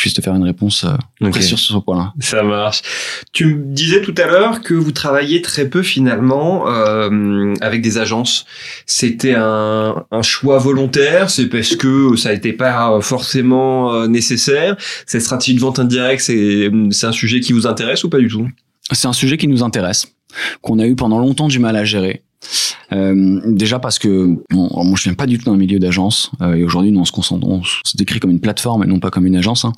[0.00, 2.14] je puisse te faire une réponse euh, sur ce point-là.
[2.20, 2.80] Ça marche.
[3.34, 7.98] Tu me disais tout à l'heure que vous travaillez très peu finalement euh, avec des
[7.98, 8.46] agences.
[8.86, 14.76] C'était un, un, choix volontaire, c'est parce que ça n'était pas forcément euh, nécessaire?
[15.04, 18.28] Cette stratégie de vente indirecte, c'est c'est un sujet qui vous intéresse ou pas du
[18.28, 18.48] tout?
[18.92, 20.14] C'est un sujet qui nous intéresse,
[20.62, 22.22] qu'on a eu pendant longtemps du mal à gérer.
[22.92, 26.54] Euh, déjà parce que bon, moi je viens pas du tout d'un milieu d'agence euh,
[26.54, 27.46] et aujourd'hui nous on se concentre,
[27.94, 29.64] décrit comme une plateforme et non pas comme une agence.
[29.64, 29.72] Hein.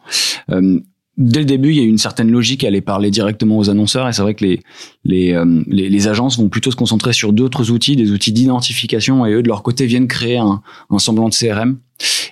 [0.50, 0.80] Euh,
[1.16, 3.70] dès le début, il y a eu une certaine logique à aller parler directement aux
[3.70, 4.60] annonceurs et c'est vrai que les
[5.04, 9.26] les, euh, les, les agences vont plutôt se concentrer sur d'autres outils, des outils d'identification
[9.26, 11.78] et eux de leur côté viennent créer un, un semblant de CRM.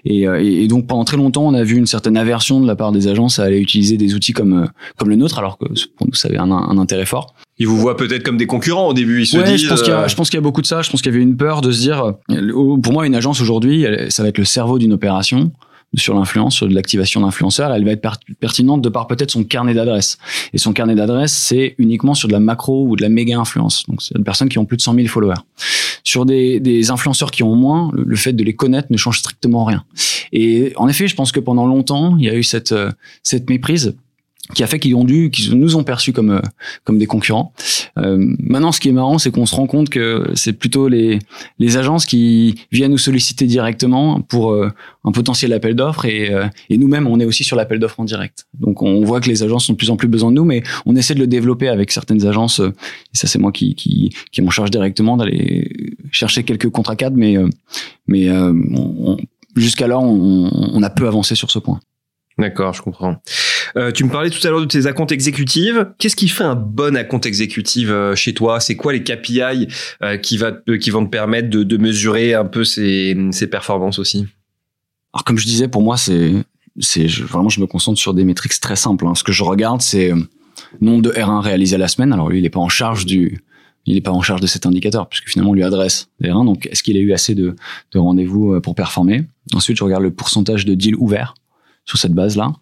[0.04, 2.90] Et, et, donc pendant très longtemps, on a vu une certaine aversion de la part
[2.90, 5.66] des agences à aller utiliser des outils comme comme le nôtre, alors que
[5.96, 8.88] pour nous ça avait un, un intérêt fort ils vous voient peut-être comme des concurrents
[8.88, 9.20] au début.
[9.20, 9.62] Ils se ouais, disent.
[9.62, 10.80] Je pense qu'il y, a, euh, je pense qu'il y a beaucoup de ça.
[10.80, 13.42] Je pense qu'il y avait une peur de se dire, euh, pour moi, une agence
[13.42, 15.52] aujourd'hui, ça va être le cerveau d'une opération
[15.94, 19.74] sur l'influence, sur de l'activation d'influenceurs, elle va être pertinente de par peut-être son carnet
[19.74, 20.18] d'adresses.
[20.52, 23.84] Et son carnet d'adresses, c'est uniquement sur de la macro ou de la méga influence.
[23.88, 25.40] Donc, c'est des personnes qui ont plus de 100 000 followers.
[26.04, 29.18] Sur des, des influenceurs qui ont moins, le, le, fait de les connaître ne change
[29.18, 29.84] strictement rien.
[30.32, 32.90] Et en effet, je pense que pendant longtemps, il y a eu cette, euh,
[33.22, 33.96] cette méprise
[34.54, 36.40] qui a fait qu'ils ont dû, qu'ils nous ont perçus comme euh,
[36.84, 37.52] comme des concurrents.
[37.98, 41.18] Euh, maintenant, ce qui est marrant, c'est qu'on se rend compte que c'est plutôt les
[41.58, 44.70] les agences qui viennent nous solliciter directement pour euh,
[45.04, 48.04] un potentiel appel d'offres et, euh, et nous-mêmes, on est aussi sur l'appel d'offres en
[48.04, 48.46] direct.
[48.58, 50.62] Donc, on voit que les agences ont de plus en plus besoin de nous, mais
[50.86, 52.60] on essaie de le développer avec certaines agences.
[52.60, 57.16] et ça, c'est moi qui qui qui m'en charge directement d'aller chercher quelques contrats cadres,
[57.16, 57.36] mais
[58.06, 58.28] mais
[59.56, 61.80] jusqu'alors, on, on a peu avancé sur ce point.
[62.38, 63.16] D'accord, je comprends.
[63.76, 65.92] Euh, tu me parlais tout à l'heure de tes accounts exécutives.
[65.98, 68.60] Qu'est-ce qui fait un bon account exécutif euh, chez toi?
[68.60, 69.68] C'est quoi les KPI
[70.02, 74.26] euh, qui, va, qui vont te permettre de, mesurer un peu ces, ces performances aussi?
[75.12, 76.32] Alors comme je disais, pour moi, c'est
[77.22, 79.06] vraiment je me concentre sur des métriques très simples.
[79.06, 79.14] Hein.
[79.14, 80.12] Ce que je regarde, c'est
[80.80, 82.12] nombre de R1 réalisés à la semaine.
[82.12, 83.42] Alors lui, il n'est pas en charge du
[83.86, 86.44] il n'est pas en charge de cet indicateur puisque finalement on lui adresse des R1.
[86.44, 87.56] Donc est-ce qu'il a eu assez de
[87.94, 89.24] rendez-vous pour performer?
[89.54, 91.34] Ensuite, je regarde le pourcentage de deals ouverts
[91.90, 92.52] sur cette base-là.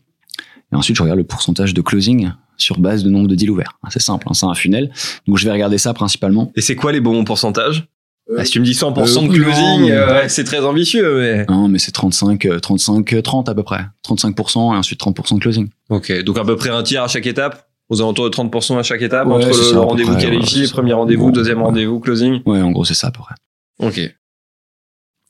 [0.73, 3.79] Et ensuite, je regarde le pourcentage de closing sur base de nombre de deals ouverts.
[3.91, 4.91] C'est simple, hein, c'est un funnel.
[5.27, 6.51] Donc, je vais regarder ça principalement.
[6.57, 7.87] Et c'est quoi les bons pourcentages
[8.31, 11.19] euh, Si tu me dis 100% de euh, closing, euh, c'est très ambitieux.
[11.21, 11.47] Mais...
[11.47, 13.85] Non, mais c'est 35, 35, 30 à peu près.
[14.07, 15.69] 35% et ensuite 30% de closing.
[15.91, 18.83] Ok, donc à peu près un tiers à chaque étape aux alentours de 30% à
[18.83, 22.43] chaque étape, entre le rendez-vous qualifié, ouais, premier rendez-vous, deuxième rendez-vous, closing.
[22.45, 23.35] Ouais, en gros, c'est ça à peu près.
[23.79, 24.15] Ok.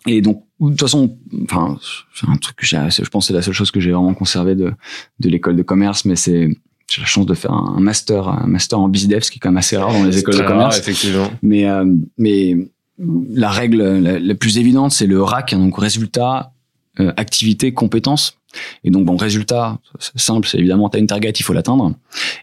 [0.09, 1.79] Et donc, de toute façon, enfin,
[2.15, 4.55] c'est un truc que j'ai, je pense, c'est la seule chose que j'ai vraiment conservé
[4.55, 4.73] de
[5.21, 6.51] de l'école de commerce, mais c'est
[6.91, 9.51] j'ai la chance de faire un master, un master en BizDev, ce qui est quand
[9.51, 10.79] même assez rare dans les écoles de commerce.
[10.79, 11.31] effectivement.
[11.43, 11.67] Mais,
[12.17, 12.57] mais
[12.99, 16.53] la règle la, plus évidente, c'est le RAC, hein, donc résultat,
[16.97, 18.38] activité, compétence.
[18.85, 19.79] Et donc, bon, résultat,
[20.17, 21.93] simple, c'est évidemment, tu as une target, il faut l'atteindre.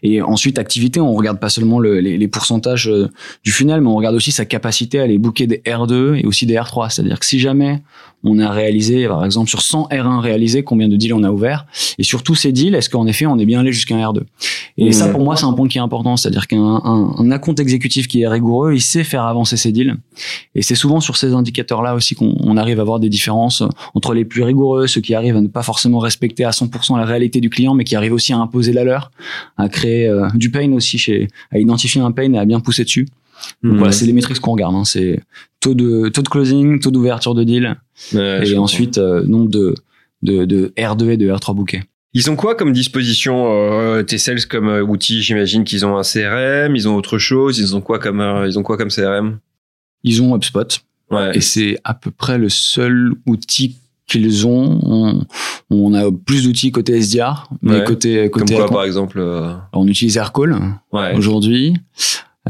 [0.02, 3.08] Et ensuite, activité, on regarde pas seulement le, les, les, pourcentages euh,
[3.42, 6.46] du funnel, mais on regarde aussi sa capacité à aller booker des R2 et aussi
[6.46, 6.90] des R3.
[6.90, 7.82] C'est-à-dire que si jamais
[8.28, 11.66] on a réalisé, par exemple, sur 100 R1 réalisés, combien de deals on a ouvert
[11.98, 14.22] Et surtout, ces deals, est-ce qu'en effet, on est bien allé jusqu'à un R2
[14.78, 16.16] Et ça, pour moi, c'est un point qui est important.
[16.16, 19.96] C'est-à-dire qu'un un, un account exécutif qui est rigoureux, il sait faire avancer ses deals.
[20.54, 23.62] Et c'est souvent sur ces indicateurs-là aussi qu'on arrive à voir des différences
[23.94, 27.04] entre les plus rigoureux, ceux qui arrivent à ne pas forcément respecter à 100% la
[27.04, 29.10] réalité du client, mais qui arrivent aussi à imposer la leur,
[29.56, 32.84] à créer euh, du pain aussi, chez, à identifier un pain et à bien pousser
[32.84, 33.06] dessus.
[33.62, 34.74] Donc voilà, c'est les métriques qu'on regarde.
[34.74, 34.84] Hein.
[34.84, 35.20] C'est
[35.60, 37.76] taux de taux de closing, taux d'ouverture de deal,
[38.14, 39.74] et ensuite euh, nombre de,
[40.22, 41.82] de, de R2 et de R3 bookés.
[42.16, 46.02] Ils ont quoi comme disposition euh, tes sales comme euh, outil J'imagine qu'ils ont un
[46.02, 47.58] CRM, ils ont autre chose.
[47.58, 49.38] Ils ont quoi comme euh, ils ont quoi comme CRM
[50.02, 50.80] Ils ont HubSpot.
[51.10, 51.36] Ouais.
[51.36, 54.80] Et c'est à peu près le seul outil qu'ils ont.
[54.82, 55.26] On,
[55.68, 59.22] on, a plus d'outils côté SDR, mais côté côté Comme quoi, par exemple
[59.74, 60.58] On utilise Aircall
[61.14, 61.74] aujourd'hui.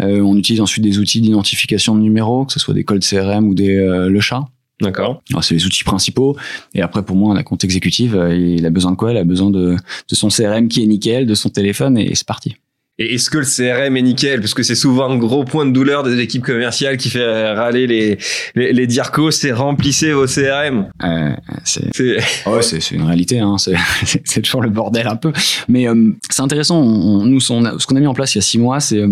[0.01, 3.49] Euh, on utilise ensuite des outils d'identification de numéros, que ce soit des codes CRM
[3.49, 4.45] ou des euh, le chat.
[4.81, 5.23] D'accord.
[5.41, 6.37] C'est les outils principaux.
[6.75, 9.11] Et après, pour moi, un compte exécutif, euh, il a besoin de quoi?
[9.13, 12.27] Il a besoin de, de son CRM qui est nickel, de son téléphone, et c'est
[12.27, 12.57] parti.
[12.99, 14.41] Et est-ce que le CRM est nickel?
[14.41, 17.87] Parce que c'est souvent un gros point de douleur des équipes commerciales qui fait râler
[17.87, 18.19] les
[18.55, 20.89] les, les dircos, c'est remplissez vos CRM.
[21.05, 21.33] Euh,
[21.65, 21.91] c'est
[22.47, 23.57] oh, c'est une réalité, hein.
[24.05, 25.33] c'est toujours le bordel un peu.
[25.69, 26.81] Mais euh, c'est intéressant.
[26.81, 29.03] On, nous, on ce qu'on a mis en place il y a six mois, c'est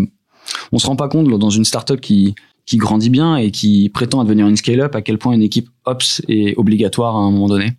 [0.73, 2.35] on se rend pas compte dans une startup qui
[2.67, 5.69] qui grandit bien et qui prétend à devenir une scale-up à quel point une équipe
[5.85, 7.75] ops est obligatoire à un moment donné.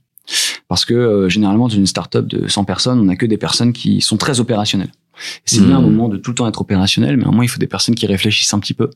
[0.68, 3.74] Parce que euh, généralement dans une startup de 100 personnes, on n'a que des personnes
[3.74, 4.92] qui sont très opérationnelles.
[5.46, 5.86] C'est bien un mmh.
[5.86, 7.96] moment de tout le temps être opérationnel, mais à un moment il faut des personnes
[7.96, 8.90] qui réfléchissent un petit peu,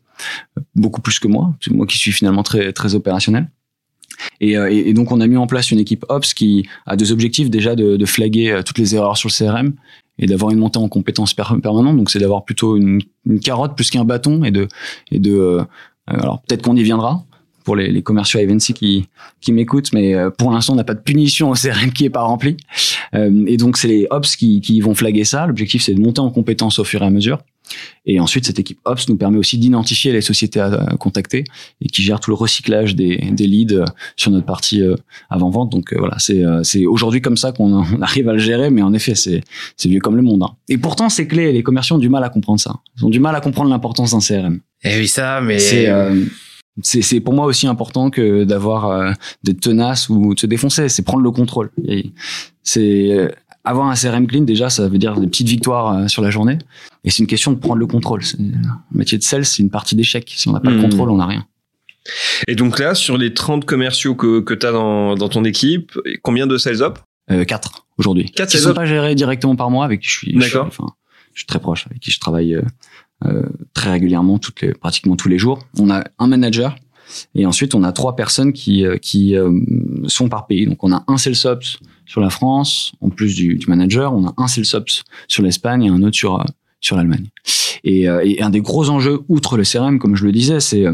[0.75, 3.49] beaucoup plus que moi, c'est moi qui suis finalement très très opérationnel.
[4.41, 7.13] Et, euh, et, donc on a mis en place une équipe ops qui a deux
[7.13, 9.73] objectifs déjà de, de flaguer euh, toutes les erreurs sur le CRM
[10.19, 11.97] et d'avoir une montée en compétences permanente.
[11.97, 14.67] Donc c'est d'avoir plutôt une, une, carotte plus qu'un bâton et de
[15.11, 15.63] et de euh,
[16.07, 17.23] alors peut-être qu'on y viendra
[17.63, 19.07] pour les, les commerciaux Evency qui
[19.41, 22.09] qui m'écoutent, mais euh, pour l'instant on n'a pas de punition au CRM qui est
[22.09, 22.57] pas rempli.
[23.15, 25.47] Euh, et donc c'est les ops qui qui vont flaguer ça.
[25.47, 27.39] L'objectif c'est de monter en compétences au fur et à mesure.
[28.05, 31.43] Et ensuite, cette équipe Ops nous permet aussi d'identifier les sociétés à, contacter
[31.81, 34.95] et qui gère tout le recyclage des, des leads euh, sur notre partie euh,
[35.29, 35.71] avant-vente.
[35.71, 39.15] Donc euh, voilà, c'est aujourd'hui comme ça qu'on arrive à le gérer, mais en effet,
[39.15, 39.43] c'est
[39.85, 40.43] vieux comme le monde.
[40.43, 40.55] Hein.
[40.67, 41.51] Et pourtant, c'est clé.
[41.51, 42.75] Les commerciaux ont du mal à comprendre ça.
[42.97, 44.59] Ils ont du mal à comprendre l'importance d'un CRM.
[44.83, 45.59] Eh oui, ça, mais
[46.81, 50.89] c'est pour moi aussi important que d'avoir des tenaces ou de se défoncer.
[50.89, 51.69] C'est prendre le contrôle.
[52.63, 53.29] C'est
[53.63, 56.57] avoir un CRM clean, déjà, ça veut dire des petites victoires euh, sur la journée.
[57.03, 58.21] Et c'est une question de prendre le contrôle.
[58.37, 60.31] Le métier de sales, c'est une partie d'échec.
[60.35, 60.81] Si on n'a pas le hmm.
[60.81, 61.45] contrôle, on n'a rien.
[62.47, 65.97] Et donc là, sur les 30 commerciaux que, que tu as dans, dans ton équipe,
[66.23, 66.99] combien de sales up
[67.31, 68.25] euh, 4 aujourd'hui.
[68.25, 70.65] 4 qui ne sont pas gérés directement par moi, avec qui je suis, D'accord.
[70.67, 70.87] enfin,
[71.33, 72.61] je suis très proche, avec qui je travaille euh,
[73.25, 75.59] euh, très régulièrement, toutes les, pratiquement tous les jours.
[75.77, 76.75] On a un manager
[77.35, 79.35] et ensuite on a trois personnes qui, euh, qui
[80.07, 80.65] sont par pays.
[80.65, 84.27] Donc on a un sales ops sur la France, en plus du, du manager, on
[84.27, 86.43] a un sales ops sur l'Espagne et un autre sur,
[86.81, 87.27] sur l'Allemagne.
[87.83, 90.85] Et, euh, et, un des gros enjeux, outre le CRM, comme je le disais, c'est
[90.85, 90.93] euh,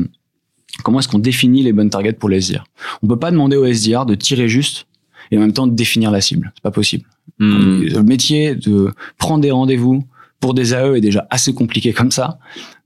[0.84, 2.64] comment est-ce qu'on définit les bonnes targets pour les SDR.
[3.02, 4.88] On peut pas demander au SDR de tirer juste
[5.32, 6.52] et en même temps de définir la cible.
[6.56, 7.06] C'est pas possible.
[7.40, 7.82] Hmm.
[7.82, 10.04] Le métier de prendre des rendez-vous
[10.40, 12.40] pour des AE est déjà assez compliqué comme ça.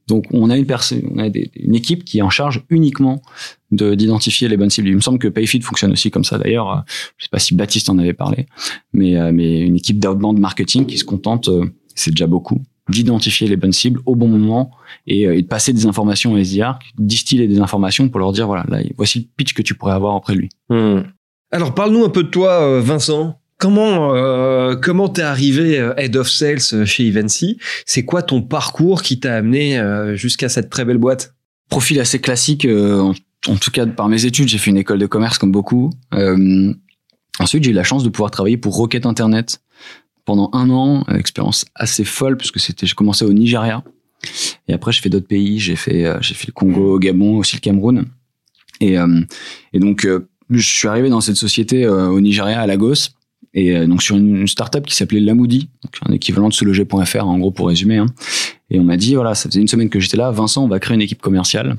[0.08, 3.22] Donc on a une personne, on a une équipe qui est en charge uniquement
[3.72, 4.88] de d'identifier les bonnes cibles.
[4.88, 6.40] Il me semble que Payfit fonctionne aussi comme ça.
[6.40, 6.82] D'ailleurs, euh,
[7.18, 8.48] je sais pas si Baptiste en avait parlé,
[8.92, 11.48] mais mais une équipe d'outbound marketing qui se contente,
[11.94, 14.72] c'est déjà beaucoup, d'identifier les bonnes cibles au bon moment
[15.08, 18.66] et, et, de passer des informations au SDR, distiller des informations pour leur dire voilà,
[18.68, 20.50] là, voici le pitch que tu pourrais avoir auprès de lui.
[20.70, 21.02] Hmm.
[21.52, 23.40] Alors parle-nous un peu de toi, Vincent.
[23.60, 29.02] Comment euh, comment t'es arrivé euh, head of sales chez Evency C'est quoi ton parcours
[29.02, 31.36] qui t'a amené euh, jusqu'à cette très belle boîte?
[31.70, 32.64] Profil assez classique.
[32.64, 33.14] Euh,
[33.48, 35.92] en, tout cas, par mes études, j'ai fait une école de commerce comme beaucoup.
[37.40, 39.62] ensuite, j'ai eu la chance de pouvoir travailler pour Rocket Internet
[40.30, 41.04] pendant un an.
[41.16, 43.84] expérience assez folle puisque c'était j'ai commencé au Nigeria
[44.68, 45.60] et après j'ai fait d'autres pays.
[45.60, 48.06] J'ai fait j'ai fait le Congo, Gabon, aussi le Cameroun.
[48.80, 48.98] Et
[49.74, 50.08] et donc
[50.50, 53.10] je suis arrivé dans cette société au Nigeria à Lagos
[53.54, 57.40] et euh, donc sur une, startup qui s'appelait Lamoudi, donc un équivalent de seloger.fr en
[57.40, 57.98] gros pour résumer.
[57.98, 58.06] Hein.
[58.70, 60.80] Et on m'a dit voilà, ça faisait une semaine que j'étais là, Vincent, on va
[60.80, 61.78] créer une équipe commerciale.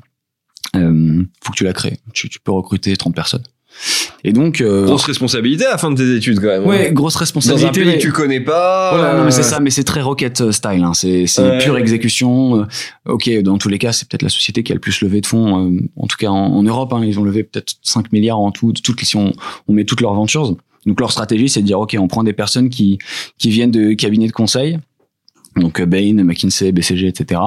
[0.77, 1.99] Euh, faut que tu la crées.
[2.13, 3.43] Tu, tu peux recruter 30 personnes.
[4.23, 6.67] Et donc euh, grosse responsabilité à la fin de tes études quand même.
[6.67, 6.93] Ouais, hein.
[6.93, 7.65] grosse responsabilité.
[7.81, 8.95] Dans un pays que tu connais pas.
[8.95, 10.83] Voilà, non, mais c'est euh, ça, mais c'est très rocket euh, style.
[10.85, 10.93] Hein.
[10.95, 11.59] C'est c'est Ouais.
[11.59, 12.61] pure exécution.
[12.61, 12.65] Euh,
[13.13, 15.27] ok, dans tous les cas, c'est peut-être la société qui a le plus levé de
[15.27, 15.75] fonds.
[15.97, 18.73] en tout cas, en, en Europe, hein, ils ont levé peut-être 5 milliards en tout.
[18.73, 19.33] Toutes, si on,
[19.69, 20.55] on met toutes leurs ventures.
[20.87, 22.99] Donc leur stratégie, c'est de dire ok, on prend des personnes qui
[23.39, 24.79] qui viennent de cabinets de conseil.
[25.61, 27.41] Donc euh, Bain, McKinsey, BCG, etc.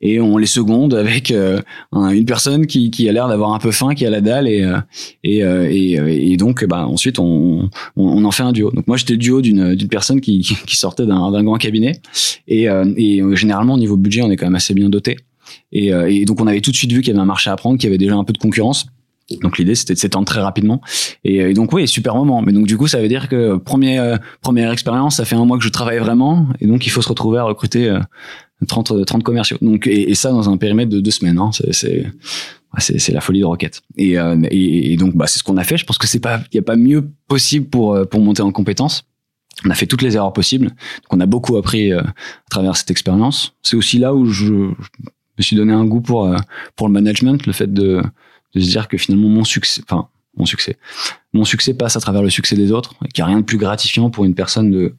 [0.00, 1.60] Et on les seconde avec euh,
[1.92, 4.48] un- une personne qui, qui a l'air d'avoir un peu faim, qui a la dalle,
[4.48, 4.78] et euh,
[5.24, 8.70] et, euh, et, et donc bah ensuite on, on, en fait un duo.
[8.70, 11.92] Donc moi j'étais duo d'une d'une personne qui, qui sortait d'un grand cabinet
[12.46, 12.64] et,
[12.96, 15.16] et généralement au niveau budget on est quand même assez bien doté.
[15.72, 17.56] Et, et donc on avait tout de suite vu qu'il y avait un marché à
[17.56, 18.86] prendre, qu'il y avait déjà un peu de concurrence.
[19.42, 20.80] Donc l'idée c'était de s'étendre très rapidement.
[21.24, 22.42] Et, euh, et donc oui, super moment.
[22.42, 25.44] Mais donc du coup ça veut dire que premier, euh, première expérience, ça fait un
[25.44, 28.00] mois que je travaille vraiment, et donc il faut se retrouver à recruter euh,
[28.66, 29.58] 30, 30 commerciaux.
[29.60, 31.38] Donc et, et ça dans un périmètre de deux semaines.
[31.38, 32.06] Hein, c'est
[32.78, 33.82] c'est la folie de Rocket.
[33.96, 35.76] Et, euh, et, donc bah c'est ce qu'on a fait.
[35.76, 38.42] Je pense que c'est pas il y a pas mieux possible pour euh, pour monter
[38.42, 39.04] en compétences.
[39.64, 40.68] On a fait toutes les erreurs possibles.
[40.68, 43.54] Donc on a beaucoup appris euh, à travers cette expérience.
[43.62, 44.52] C'est aussi là où je, je
[45.38, 46.36] me suis donné un goût pour euh,
[46.76, 48.02] pour le management, le fait de
[48.54, 50.76] de se dire que finalement mon succès, enfin mon succès,
[51.32, 53.44] mon succès passe à travers le succès des autres, et qu'il n'y a rien de
[53.44, 54.94] plus gratifiant pour une personne de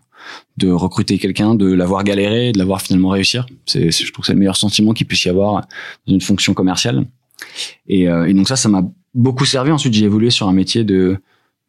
[0.57, 3.45] de recruter quelqu'un, de l'avoir galéré, de l'avoir finalement réussir.
[3.65, 5.65] C'est, je trouve que c'est le meilleur sentiment qu'il puisse y avoir
[6.05, 7.05] dans une fonction commerciale.
[7.87, 8.83] Et, euh, et donc ça, ça m'a
[9.13, 9.71] beaucoup servi.
[9.71, 11.17] Ensuite, j'ai évolué sur un métier de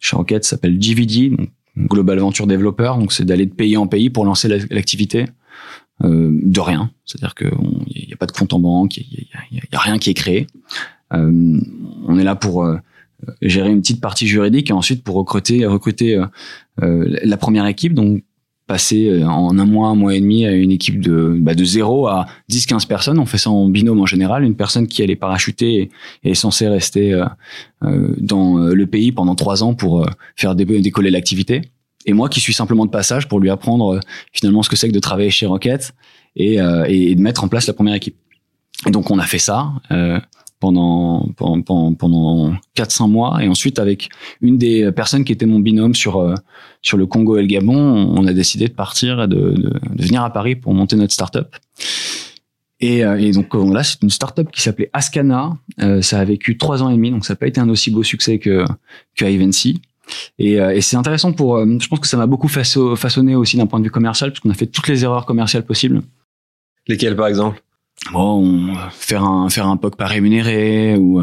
[0.00, 2.94] chez Rocket, ça s'appelle GVD, donc Global Venture Developer.
[2.98, 5.26] Donc c'est d'aller de pays en pays pour lancer la- l'activité
[6.02, 6.90] euh, de rien.
[7.04, 7.52] C'est-à-dire qu'il
[8.08, 9.06] n'y a pas de compte en banque, il
[9.52, 10.48] n'y a, a- a rien qui est créé.
[11.12, 11.60] Euh,
[12.06, 12.76] on est là pour euh,
[13.42, 16.22] gérer une petite partie juridique et ensuite pour recruter recruter
[16.82, 17.94] euh, la première équipe.
[17.94, 18.22] Donc
[18.66, 22.06] passer en un mois, un mois et demi à une équipe de, bah, de 0
[22.06, 23.18] à 10-15 personnes.
[23.18, 24.44] On fait ça en binôme en général.
[24.44, 25.90] Une personne qui elle est parachutée
[26.22, 27.20] et est censée rester
[27.82, 31.62] dans le pays pendant trois ans pour faire dé- décoller l'activité.
[32.06, 33.98] Et moi qui suis simplement de passage pour lui apprendre
[34.32, 35.92] finalement ce que c'est que de travailler chez Rocket
[36.36, 38.14] et, et de mettre en place la première équipe.
[38.86, 39.72] Et donc on a fait ça
[40.60, 45.58] pendant pendant pendant, pendant 4-5 mois et ensuite avec une des personnes qui était mon
[45.58, 46.34] binôme sur euh,
[46.82, 50.22] sur le Congo et le Gabon, on a décidé de partir et de, de, venir
[50.22, 51.56] à Paris pour monter notre startup.
[52.78, 55.56] Et, euh, et donc euh, là, c'est une startup qui s'appelait Ascana.
[56.02, 58.02] Ça a vécu trois ans et demi, donc ça n'a pas été un aussi beau
[58.02, 58.64] succès que
[59.16, 59.80] que Ivancy.
[60.38, 61.58] Et, et c'est intéressant pour.
[61.58, 64.40] je pense que ça m'a beaucoup faço- façonné aussi d'un point de vue commercial, parce
[64.40, 66.02] qu'on a fait toutes les erreurs commerciales possibles.
[66.88, 67.62] Lesquels par exemple?
[68.12, 71.22] Bon, on- faire un faire un POC pas rémunéré ou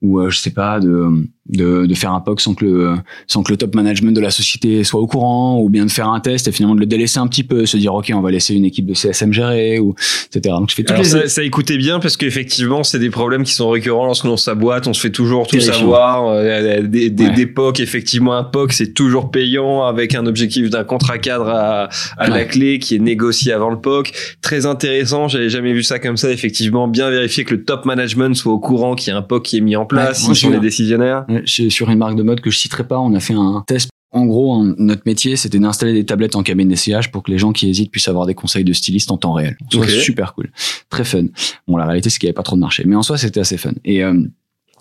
[0.00, 1.08] ou euh, je sais pas de,
[1.48, 2.94] de de faire un POC sans que le
[3.26, 6.08] sans que le top management de la société soit au courant ou bien de faire
[6.08, 8.30] un test et finalement de le délaisser un petit peu se dire ok on va
[8.30, 9.94] laisser une équipe de CSM gérer ou
[10.28, 13.42] etc donc je fais toutes les ça, ça écoutait bien parce qu'effectivement c'est des problèmes
[13.42, 15.74] qui sont récurrents lorsqu'on lance sa boîte, on se fait toujours tout Terrifiant.
[15.74, 17.32] savoir, euh, des, des, Ouais.
[17.34, 21.88] des POC, effectivement un POC c'est toujours payant avec un objectif d'un contrat cadre à,
[22.16, 24.12] à la clé qui est négocié avant le POC.
[24.40, 28.34] Très intéressant, j'avais jamais vu ça comme ça, effectivement bien vérifier que le top management
[28.34, 30.50] soit au courant qu'il y a un POC qui est mis en place, Ouais, sont
[30.50, 31.24] les décisionnaires.
[31.44, 33.90] Chez- sur une marque de mode que je citerai pas, on a fait un test.
[34.14, 37.52] En gros, notre métier, c'était d'installer des tablettes en cabine d'essayage pour que les gens
[37.52, 39.56] qui hésitent puissent avoir des conseils de styliste en temps réel.
[39.64, 40.50] En soi, super cool,
[40.90, 41.24] très fun.
[41.66, 43.40] Bon, la réalité, c'est qu'il n'y avait pas trop de marché, mais en soi, c'était
[43.40, 43.72] assez fun.
[43.86, 44.12] Et euh,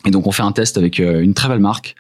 [0.05, 1.95] et donc, on fait un test avec euh, une très belle marque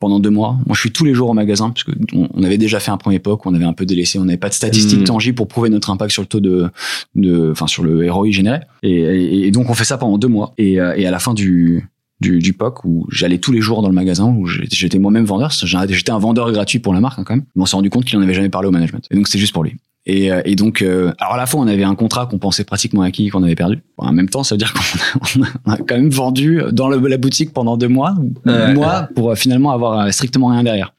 [0.00, 0.56] pendant deux mois.
[0.66, 2.96] Moi, je suis tous les jours au magasin parce que on, avait déjà fait un
[2.96, 5.04] premier POC, on avait un peu délaissé, on n'avait pas de statistiques Mm.
[5.04, 6.70] tangibles pour prouver notre impact sur le taux de,
[7.14, 8.60] de, enfin, sur le ROI généré.
[8.82, 10.54] Et, et, et donc, on fait ça pendant deux mois.
[10.58, 11.88] Et, euh, et à la fin du
[12.20, 15.50] du, du POC où j'allais tous les jours dans le magasin où j'étais moi-même vendeur
[15.50, 18.04] j'étais un vendeur gratuit pour la marque hein, quand même mais on s'est rendu compte
[18.04, 20.42] qu'il en avait jamais parlé au management et donc c'était juste pour lui et, euh,
[20.44, 23.28] et donc euh, alors à la fois on avait un contrat qu'on pensait pratiquement acquis
[23.28, 24.74] qu'on avait perdu Bon, en même temps ça veut dire
[25.34, 28.74] qu'on a, quand même vendu dans le- la boutique pendant deux mois Ouais.
[28.74, 30.92] mois pour euh, finalement avoir euh, strictement rien derrière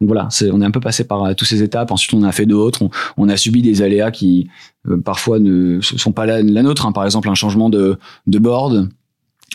[0.00, 2.24] donc voilà c'est on est un peu passé par euh, toutes ces étapes ensuite on
[2.24, 4.48] a fait d'autres on, on a subi des aléas qui
[4.88, 6.92] euh, parfois ne sont pas la, la nôtre hein.
[6.92, 8.88] par exemple un changement de, de board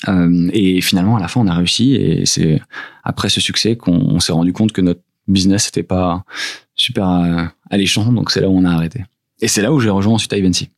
[0.10, 1.96] euh, et finalement, à la fin, on a réussi.
[1.96, 2.62] Et c'est
[3.06, 6.24] après ce succès qu'on on s'est rendu compte que notre business n'était pas
[6.76, 8.12] super euh, alléchant.
[8.12, 9.04] Donc c'est là où on a arrêté.
[9.42, 10.70] Et c'est là où j'ai rejoint ensuite Ivancy.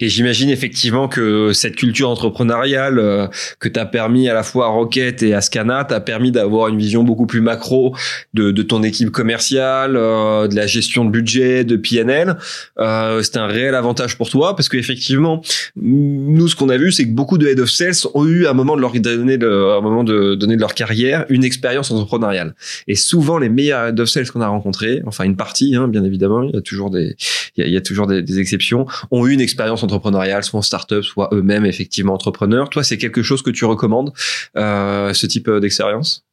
[0.00, 3.28] Et j'imagine effectivement que cette culture entrepreneuriale euh,
[3.60, 6.76] que t'as permis à la fois à Rocket et à Scana t'a permis d'avoir une
[6.76, 7.94] vision beaucoup plus macro
[8.34, 12.36] de, de ton équipe commerciale, euh, de la gestion de budget, de PNL.
[12.80, 15.42] Euh, C'était un réel avantage pour toi parce qu'effectivement,
[15.76, 18.50] nous ce qu'on a vu c'est que beaucoup de head of sales ont eu à
[18.50, 21.92] un moment de leur donner de, un moment de donner de leur carrière une expérience
[21.92, 22.56] entrepreneuriale.
[22.88, 26.02] Et souvent les meilleurs head of sales qu'on a rencontrés, enfin une partie hein, bien
[26.02, 27.14] évidemment, il y a toujours des
[27.56, 31.28] il y a, toujours des exceptions, ont eu une expérience entrepreneuriale, soit en start-up, soit
[31.32, 32.68] eux-mêmes effectivement entrepreneurs.
[32.70, 34.12] Toi, c'est quelque chose que tu recommandes,
[34.56, 36.24] euh, ce type euh, d'expérience?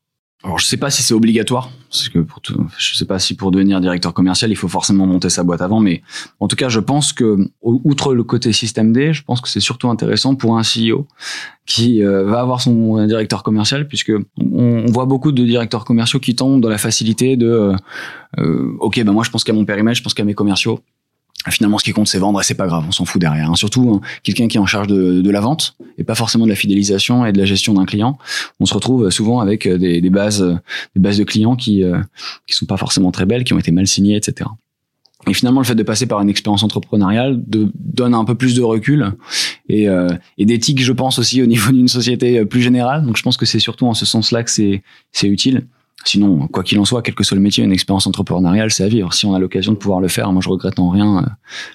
[0.44, 2.42] Alors je sais pas si c'est obligatoire, parce que pour
[2.80, 6.02] sais pas si pour devenir directeur commercial il faut forcément monter sa boîte avant, mais
[6.40, 9.60] en tout cas je pense que outre le côté système D, je pense que c'est
[9.60, 11.08] surtout intéressant pour un CEO
[11.68, 16.36] qui euh, va avoir son directeur commercial, puisque on, voit beaucoup de directeurs commerciaux qui
[16.36, 17.74] tombent dans la facilité de,
[18.80, 20.80] ok ben moi je pense qu'à mon périmètre, je pense qu'à mes commerciaux,
[21.50, 23.56] finalement ce qui compte c'est vendre et c'est pas grave on s'en fout derrière hein.
[23.56, 26.56] surtout hein, quelqu'un qui est en charge de, la vente et pas forcément de la
[26.56, 28.18] fidélisation et de la gestion d'un client.
[28.60, 30.56] On se retrouve souvent avec euh, des, bases euh,
[30.96, 32.00] des bases de clients qui euh,
[32.48, 34.50] qui sont pas forcément très belles qui ont été mal signées etc
[35.28, 38.62] et finalement le fait de passer par une expérience entrepreneuriale donne un peu plus de
[38.62, 39.14] recul
[39.70, 43.06] et, euh, et d'éthique je pense aussi au niveau d'une société plus générale.
[43.06, 44.82] Donc je pense que c'est surtout en ce sens là que c'est
[45.24, 45.68] utile
[46.04, 48.88] Sinon, quoi qu'il en soit, quel que soit le métier, une expérience entrepreneuriale, c'est à
[48.88, 49.14] vivre.
[49.14, 51.30] Si on a l'occasion de pouvoir le faire, moi je regrette en rien euh,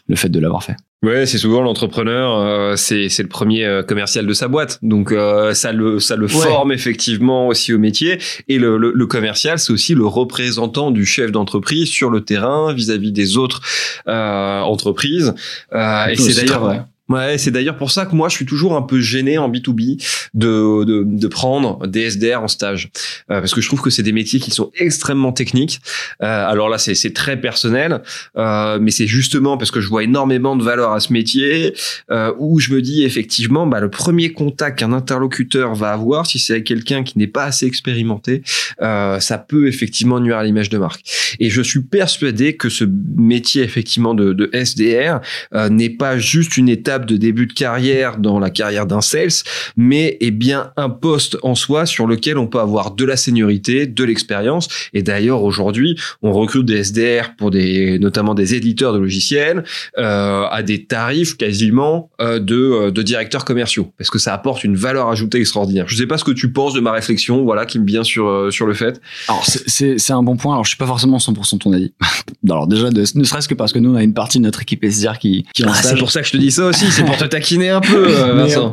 [0.09, 0.77] le fait de l'avoir fait.
[1.03, 5.14] Ouais, c'est souvent l'entrepreneur, euh, c'est c'est le premier euh, commercial de sa boîte, donc
[5.53, 8.18] ça le ça le forme effectivement aussi au métier.
[8.49, 13.12] Et le, le, commercial, c'est aussi le représentant du chef d'entreprise sur le terrain vis-à-vis
[13.12, 13.61] des autres
[14.07, 15.35] entreprises.
[15.72, 19.00] et c'est d'ailleurs Ouais, c'est d'ailleurs pour ça que moi je suis toujours un peu
[19.00, 20.02] gêné en B2B
[20.34, 22.90] de, de, de prendre des SDR en stage.
[23.30, 25.80] Euh, parce que je trouve que c'est des métiers qui sont extrêmement techniques.
[26.22, 28.02] Euh, alors là, c'est très personnel,
[28.36, 31.74] euh, mais c'est justement parce que je vois énormément de valeur à ce métier
[32.11, 36.38] euh, où je me dis effectivement, bah, le premier contact qu'un interlocuteur va avoir, si
[36.38, 38.42] c'est quelqu'un qui n'est pas assez expérimenté,
[38.82, 41.02] euh, ça peut effectivement nuire à l'image de marque.
[41.38, 42.84] Et je suis persuadé que ce
[43.16, 45.20] métier effectivement de, de SDR
[45.54, 49.28] euh, n'est pas juste une étape de début de carrière dans la carrière d'un sales,
[49.76, 53.86] mais est bien un poste en soi sur lequel on peut avoir de la seniorité,
[53.86, 54.68] de l'expérience.
[54.94, 59.64] Et d'ailleurs, aujourd'hui, on recrute des SDR pour des, notamment des éditeurs de logiciels,
[59.99, 64.64] euh, à des tarifs quasiment euh, de, euh, de directeurs commerciaux, parce que ça apporte
[64.64, 65.86] une valeur ajoutée extraordinaire.
[65.88, 68.28] Je sais pas ce que tu penses de ma réflexion, voilà, qui me vient sur
[68.28, 69.01] euh, sur le fait.
[69.28, 70.55] Alors c'est c'est un bon point.
[70.55, 71.92] Alors je suis pas forcément 100% ton avis.
[72.49, 74.84] Alors déjà, ne serait-ce que parce que nous on a une partie de notre équipe
[74.84, 77.16] SDR qui qui ah, C'est pour ça que je te dis ça aussi c'est pour
[77.16, 78.72] te taquiner un peu, euh, Vincent.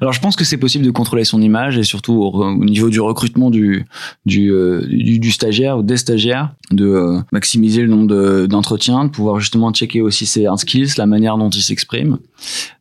[0.00, 3.00] Alors je pense que c'est possible de contrôler son image et surtout au, niveau du
[3.00, 3.86] recrutement du
[4.24, 9.40] du, euh, du, stagiaire ou des stagiaires, de euh, maximiser le nombre d'entretiens, de, pouvoir
[9.40, 12.18] justement checker aussi ses hard skills, la manière dont il s'exprime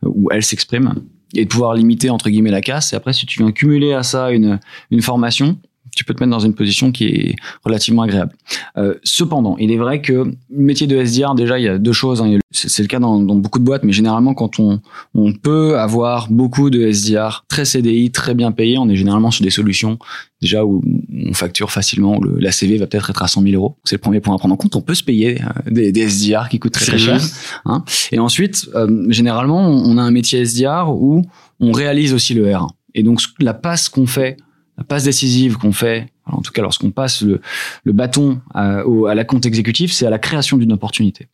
[0.06, 0.94] ou elle s'exprime
[1.34, 2.94] et de pouvoir limiter entre guillemets la casse.
[2.94, 4.60] Et après, si tu viens cumuler à ça une
[4.92, 5.58] une formation,
[5.96, 8.34] tu peux te mettre dans une position qui est relativement agréable.
[8.78, 11.92] Euh, cependant, il est vrai que le métier de SDR, déjà, il y a deux
[11.92, 12.22] choses.
[12.22, 12.40] Hein.
[12.52, 14.82] C'est le cas dans, dans, beaucoup de boîtes, mais généralement, quand on,
[15.14, 19.44] on peut avoir beaucoup de SDR très CDI, très bien payés, on est généralement sur
[19.44, 20.00] des solutions
[20.42, 20.82] déjà où
[21.14, 23.78] on facture facilement, où le, la CV va peut-être être à 100 000 euros.
[23.84, 24.76] C'est le premier point à prendre en compte.
[24.76, 27.22] On peut se payer euh, des, des, SDR qui coûtent très, très cher.
[27.66, 27.84] Hein.
[28.12, 31.24] Et ensuite, euh, généralement, on a un métier SDR où
[31.60, 32.70] on réalise aussi le R1.
[32.96, 34.38] Et donc, la passe qu'on fait
[34.84, 37.42] passe décisive qu'on fait, en tout cas lorsqu'on passe le,
[37.84, 41.28] le bâton à, au, à la compte exécutif, c'est à la création d'une opportunité.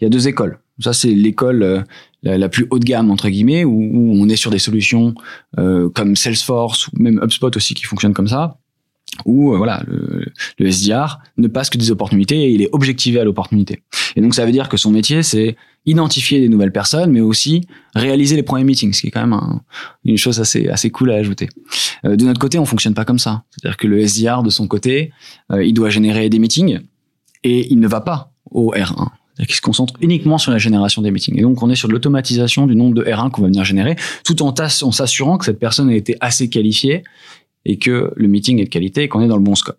[0.00, 0.60] Il y a deux écoles.
[0.80, 1.82] Ça, c'est l'école euh,
[2.22, 5.14] la, plus haut de gamme entre guillemets, où, où on est sur des solutions
[5.58, 8.58] euh, comme Salesforce ou même HubSpot aussi qui fonctionnent comme ça,
[9.24, 10.26] où euh, voilà le,
[10.58, 13.82] le, SDR ne passe que des opportunités et il est objectivé à l'opportunité.
[14.16, 15.56] Et donc ça veut dire que son métier c'est
[15.86, 19.40] identifier des nouvelles personnes, mais aussi réaliser les premiers meetings, ce qui est quand même
[20.04, 21.48] une chose assez assez cool à ajouter.
[22.04, 23.44] Euh, de notre côté, on fonctionne pas comme ça.
[23.50, 25.12] C'est-à-dire que le SDR de son côté,
[25.50, 26.80] euh, il doit générer des meetings
[27.44, 29.08] et il ne va pas au R1
[29.46, 31.38] qui se concentre uniquement sur la génération des meetings.
[31.38, 34.42] Et donc, on est sur l'automatisation du nombre de R1 qu'on va venir générer, tout
[34.42, 37.04] en, en s'assurant que cette personne a été assez qualifiée
[37.64, 39.78] et que le meeting est de qualité et qu'on est dans le bon scope.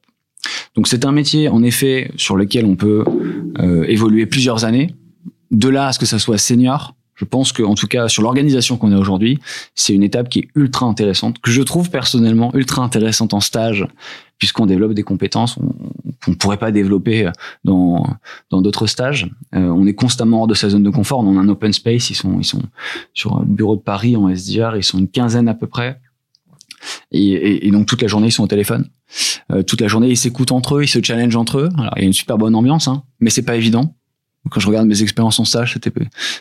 [0.76, 3.04] Donc, c'est un métier, en effet, sur lequel on peut
[3.60, 4.94] euh, évoluer plusieurs années.
[5.52, 8.24] De là à ce que ça soit senior, je pense que, en tout cas, sur
[8.24, 9.40] l'organisation qu'on a aujourd'hui,
[9.76, 13.86] c'est une étape qui est ultra intéressante, que je trouve personnellement ultra intéressante en stage,
[14.38, 15.56] puisqu'on développe des compétences
[16.24, 17.30] qu'on ne pourrait pas développer
[17.66, 18.06] dans
[18.50, 19.30] dans d'autres stages.
[19.54, 21.20] Euh, on est constamment hors de sa zone de confort.
[21.20, 22.10] On a un open space.
[22.10, 22.64] Ils sont ils sont
[23.14, 24.78] sur un bureau de Paris en SDR.
[24.78, 26.00] Ils sont une quinzaine à peu près.
[27.12, 28.90] Et, et, et donc toute la journée ils sont au téléphone.
[29.52, 31.70] Euh, toute la journée ils s'écoutent entre eux, ils se challengent entre eux.
[31.78, 33.96] Alors il y a une super bonne ambiance, hein, mais c'est pas évident
[34.50, 35.92] quand je regarde mes expériences en stage, c'était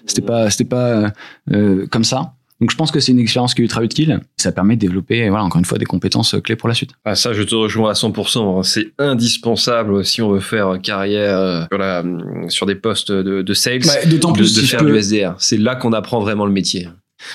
[0.06, 1.12] c'était pas c'était pas
[1.52, 2.34] euh, comme ça.
[2.60, 4.20] Donc je pense que c'est une expérience qui est ultra utile.
[4.36, 6.90] Ça permet de développer, voilà, encore une fois, des compétences clés pour la suite.
[7.04, 8.58] Ah ça, je te rejoins à 100%.
[8.58, 8.62] Hein.
[8.64, 12.04] C'est indispensable si on veut faire carrière euh, sur, la,
[12.48, 15.36] sur des postes de, de sales, d'autant plus de, faire du SDR.
[15.38, 16.88] C'est là qu'on apprend vraiment le métier.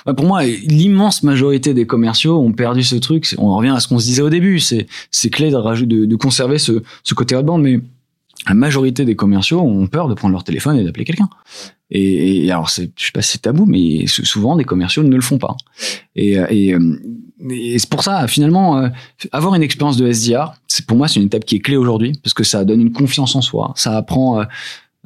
[0.06, 3.36] Pour moi, l'immense majorité des commerciaux ont perdu ce truc.
[3.38, 4.60] On revient à ce qu'on se disait au début.
[4.60, 7.80] C'est c'est clé de, de, de conserver ce, ce côté outbound, mais
[8.48, 11.30] la majorité des commerciaux ont peur de prendre leur téléphone et d'appeler quelqu'un.
[11.92, 15.16] Et, et, alors, c'est, je sais pas si c'est tabou, mais souvent des commerciaux ne
[15.16, 15.56] le font pas.
[16.16, 17.00] Et, et euh,
[17.50, 18.90] et c'est pour ça, finalement, euh,
[19.32, 22.14] avoir une expérience de SDR, c'est pour moi c'est une étape qui est clé aujourd'hui
[22.24, 23.74] parce que ça donne une confiance en soi.
[23.76, 24.44] Ça apprend, euh,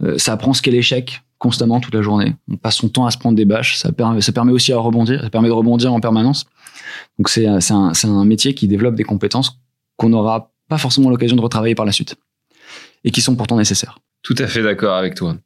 [0.04, 2.36] euh, ça apprend ce qu'est l'échec constamment toute la journée.
[2.52, 3.78] On passe son temps à se prendre des bâches.
[3.78, 5.22] Ça permet, aussi à rebondir.
[5.22, 6.46] Ça permet de rebondir en permanence.
[7.18, 7.60] Donc c'est un,
[8.04, 9.60] un métier qui développe des compétences
[9.98, 12.16] qu'on n'aura pas forcément l'occasion de retravailler par la suite
[13.04, 14.00] et qui sont pourtant nécessaires.
[14.24, 15.38] Tout à fait d'accord avec toi.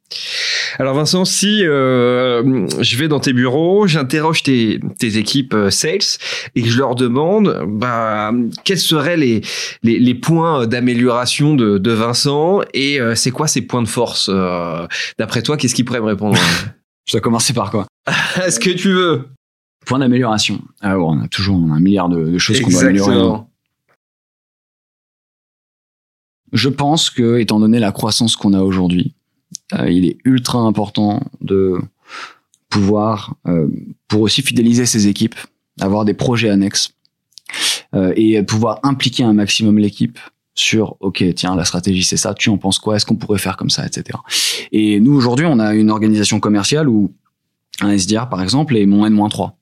[0.78, 6.18] Alors Vincent, si euh, je vais dans tes bureaux, j'interroge tes, tes équipes euh, sales
[6.54, 8.32] et que je leur demande bah,
[8.64, 9.42] quels seraient les,
[9.82, 14.30] les, les points d'amélioration de, de, Vincent et euh, c'est quoi ses points de force
[15.18, 16.38] D'après toi, qu'est-ce qu'il pourrait me répondre
[17.06, 17.86] Je dois commencer par quoi?
[18.44, 19.28] Est-ce que tu veux?
[19.84, 20.60] Point d'amélioration.
[20.80, 23.40] Alors, on a toujours un milliard de, de choses qu'on doit améliorer.
[26.52, 29.14] Je pense que, étant donné la croissance qu'on a aujourd'hui,
[29.74, 31.78] euh, il est ultra important de
[32.68, 33.68] pouvoir, euh,
[34.08, 35.36] pour aussi fidéliser ses équipes,
[35.80, 36.94] avoir des projets annexes
[37.94, 40.18] euh, et pouvoir impliquer un maximum l'équipe
[40.54, 43.56] sur ok tiens la stratégie c'est ça tu en penses quoi est-ce qu'on pourrait faire
[43.56, 44.18] comme ça etc
[44.70, 47.10] et nous aujourd'hui on a une organisation commerciale où
[47.80, 49.52] un SDR par exemple est mon N-3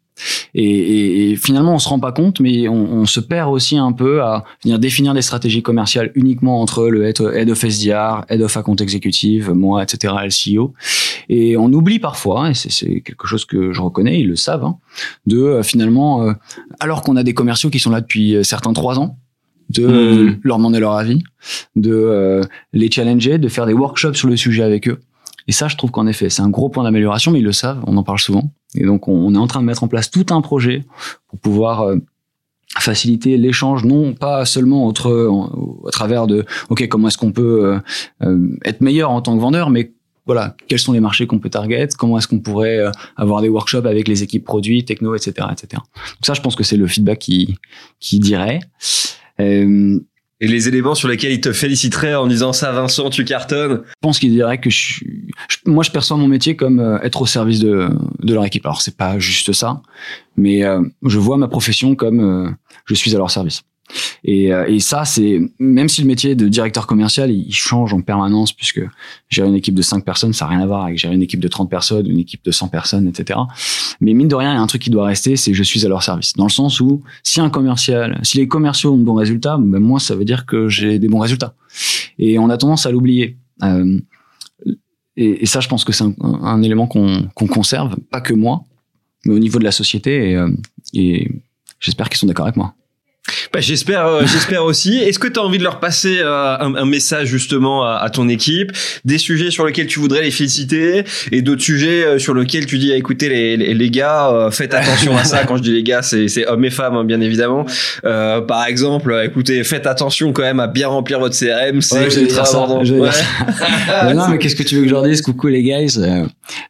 [0.55, 3.77] et, et, et, finalement, on se rend pas compte, mais on, on, se perd aussi
[3.77, 8.43] un peu à venir définir des stratégies commerciales uniquement entre le head of SDR, head
[8.43, 10.75] of account executive, moi, etc., le CEO.
[11.29, 14.79] Et on oublie parfois, et c'est quelque chose que je reconnais, ils le savent, hein,
[15.27, 16.33] de euh, finalement, euh,
[16.81, 19.19] alors qu'on a des commerciaux qui sont là depuis euh, certains trois ans,
[19.69, 20.41] de mmh.
[20.43, 21.23] leur demander leur avis,
[21.77, 22.41] de
[22.73, 24.99] les challenger, de faire des workshops sur le sujet avec eux.
[25.47, 27.81] Et ça, je trouve qu'en effet, c'est un gros point d'amélioration, mais ils le savent,
[27.87, 28.53] on en parle souvent.
[28.75, 30.85] Et donc, on, est en train de mettre en place tout un projet
[31.29, 31.97] pour pouvoir euh,
[32.79, 35.29] faciliter l'échange, non pas seulement entre,
[35.91, 37.79] travers de, ok, comment est-ce qu'on peut euh,
[38.23, 39.93] euh, être meilleur en tant que vendeur, mais
[40.27, 42.85] voilà, quels sont les marchés qu'on peut target, comment est-ce qu'on pourrait
[43.17, 45.69] avoir des workshops avec les équipes produits, techno, etc., etc.
[45.73, 47.57] Donc ça, je pense que c'est le feedback qui,
[47.99, 48.61] qui dirait.
[50.41, 53.95] Et les éléments sur lesquels il te féliciterait en disant ça, Vincent, tu cartonnes Je
[54.01, 55.05] pense qu'il dirait que je,
[55.67, 58.65] moi, je perçois mon métier comme euh, être au service de, de leur équipe.
[58.65, 59.83] Alors, c'est pas juste ça,
[60.37, 62.51] mais euh, je vois ma profession comme euh,
[62.87, 63.63] je suis à leur service.
[64.25, 68.01] Et, euh, et ça, c'est même si le métier de directeur commercial il change en
[68.01, 68.83] permanence, puisque
[69.29, 71.41] gérer une équipe de 5 personnes, ça n'a rien à voir avec gérer une équipe
[71.41, 73.39] de 30 personnes, une équipe de 100 personnes, etc.
[74.01, 75.85] Mais mine de rien, il y a un truc qui doit rester, c'est je suis
[75.85, 76.35] à leur service.
[76.35, 79.81] Dans le sens où si un commercial, si les commerciaux ont de bons résultats, ben
[79.81, 81.55] moi, ça veut dire que j'ai des bons résultats.
[82.19, 83.39] Et on a tendance à l'oublier.
[83.63, 83.99] Euh,
[85.17, 88.33] et, et, ça, je pense que c'est un, un, élément qu'on qu'on conserve, pas que
[88.33, 88.65] moi,
[89.25, 90.31] mais au niveau de la société.
[90.31, 90.51] Et, euh,
[90.95, 91.31] et
[91.79, 92.75] j'espère qu'ils sont d'accord avec moi.
[93.53, 94.97] Bah, j'espère, euh, j'espère aussi.
[94.97, 98.09] Est-ce que tu as envie de leur passer euh, un, un, message justement à, à,
[98.09, 98.73] ton équipe,
[99.05, 102.79] des sujets sur lesquels tu voudrais les féliciter et d'autres sujets euh, sur lesquels tu
[102.79, 105.45] dis, écoutez les, les, les gars, faites attention à ça.
[105.49, 107.67] Quand je dis les gars, c'est, c'est hommes et femmes hein, bien évidemment.
[108.03, 111.83] par exemple, écoutez, faites attention quand même à bien remplir votre CRM.
[111.83, 112.83] C'est ouais, très important.
[112.83, 113.11] Ouais.
[114.15, 115.23] non, mais qu'est-ce que tu veux que je leur dise?
[115.23, 115.99] Coucou les guys,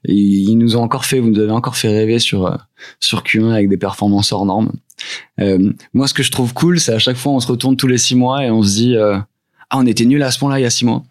[0.05, 2.59] ils, ils nous ont encore fait, vous nous avez encore fait rêver sur
[2.98, 4.72] sur Q1 avec des performances hors normes.
[5.40, 7.86] Euh, moi, ce que je trouve cool, c'est à chaque fois on se retourne tous
[7.86, 9.18] les six mois et on se dit euh,
[9.70, 11.03] ah on était nul à ce point-là il y a six mois.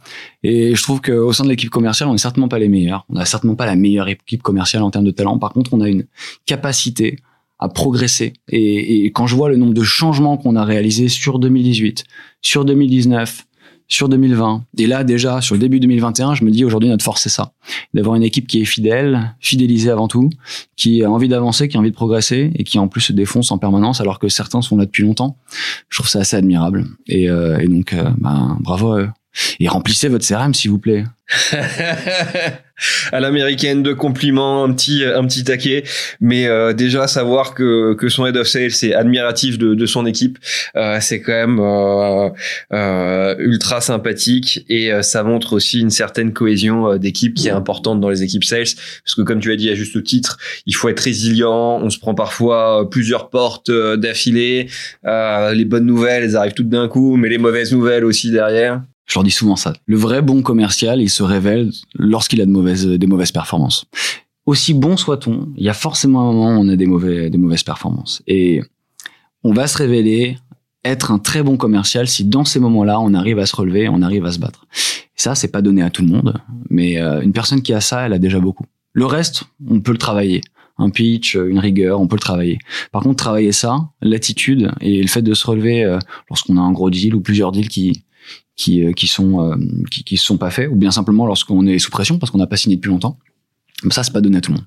[0.44, 3.06] Et je trouve qu'au sein de l'équipe commerciale, on n'est certainement pas les meilleurs.
[3.10, 5.38] On n'a certainement pas la meilleure équipe commerciale en termes de talent.
[5.38, 6.06] Par contre, on a une
[6.46, 7.18] capacité
[7.60, 8.34] à progresser.
[8.48, 12.06] Et quand je vois le nombre de changements qu'on a réalisés sur 2018,
[12.42, 13.46] sur 2019,
[13.90, 14.64] sur 2020.
[14.78, 17.52] Et là, déjà, sur le début 2021, je me dis aujourd'hui, notre force, c'est ça.
[17.94, 20.30] D'avoir une équipe qui est fidèle, fidélisée avant tout,
[20.78, 23.52] qui a envie d'avancer, qui a envie de progresser et qui en plus se défonce
[23.52, 25.38] en permanence alors que certains sont là depuis longtemps.
[25.90, 26.86] Je trouve ça assez admirable.
[27.08, 29.10] Et, euh, et donc, euh, ben, bravo à eux.
[29.60, 31.04] Et remplissez votre CRM, s'il vous plaît.
[33.12, 35.84] à l'américaine de compliments, un petit un petit taquet,
[36.20, 40.06] mais euh, déjà savoir que que son head of sales est admiratif de, de son
[40.06, 40.38] équipe,
[40.76, 42.30] euh, c'est quand même euh,
[42.74, 44.66] euh ultra sympathique.
[44.70, 48.44] Et euh, ça montre aussi une certaine cohésion d'équipe qui est importante dans les équipes
[48.44, 48.64] sales,
[49.04, 52.00] parce que comme tu as dit à juste titre, il faut être résilient, on se
[52.00, 54.68] prend parfois plusieurs portes d'affilée,
[55.04, 58.82] les bonnes nouvelles elles arrivent toutes d'un coup, mais les mauvaises nouvelles aussi derrière.
[59.10, 59.74] Je leur dis souvent ça.
[59.88, 63.86] Le vrai bon commercial, il se révèle lorsqu'il a de mauvaises, des mauvaises performances.
[64.46, 67.38] Aussi bon soit-on, il y a forcément un moment où on a des, mauvais, des
[67.40, 68.22] mauvaises performances.
[68.28, 68.62] Et
[69.44, 70.38] on va se révéler
[70.86, 74.04] être un très bon commercial si dans ces moments-là, on arrive à se relever, on
[74.04, 74.68] arrive à se battre.
[74.72, 76.40] Et ça, c'est pas donné à tout le monde,
[76.70, 78.66] mais euh, une personne qui a ça, elle a déjà beaucoup.
[78.94, 80.42] Le reste, on peut le travailler.
[80.78, 82.60] Un pitch, une rigueur, on peut le travailler.
[82.92, 86.00] Par contre, travailler ça, l'attitude et le fait de se relever euh,
[86.30, 88.04] lorsqu'on a un gros deal ou plusieurs deals qui
[88.60, 89.56] qui, euh, qui sont euh,
[89.90, 92.48] qui, qui sont pas faits ou bien simplement lorsqu'on est sous pression parce qu'on n'a
[92.48, 93.18] pas signé depuis longtemps.
[93.90, 94.66] ça c'est pas donné à tout le monde.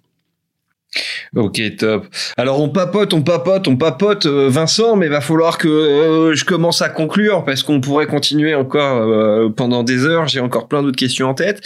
[1.35, 2.07] Ok, top.
[2.37, 6.45] Alors on papote, on papote, on papote, euh, Vincent, mais va falloir que euh, je
[6.45, 10.29] commence à conclure parce qu'on pourrait continuer encore euh, pendant des heures.
[10.29, 11.63] J'ai encore plein d'autres questions en tête,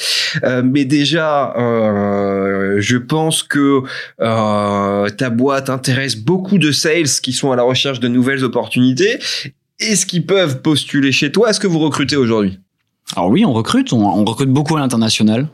[0.63, 3.83] mais déjà, je pense que
[5.17, 9.19] ta boîte intéresse beaucoup de sales qui sont à la recherche de nouvelles opportunités.
[9.79, 11.51] Est-ce qu'ils peuvent postuler chez toi?
[11.51, 12.59] Est-ce que vous recrutez aujourd'hui?
[13.15, 13.93] Alors oui, on recrute.
[13.93, 15.49] On, on recrute beaucoup à l'international.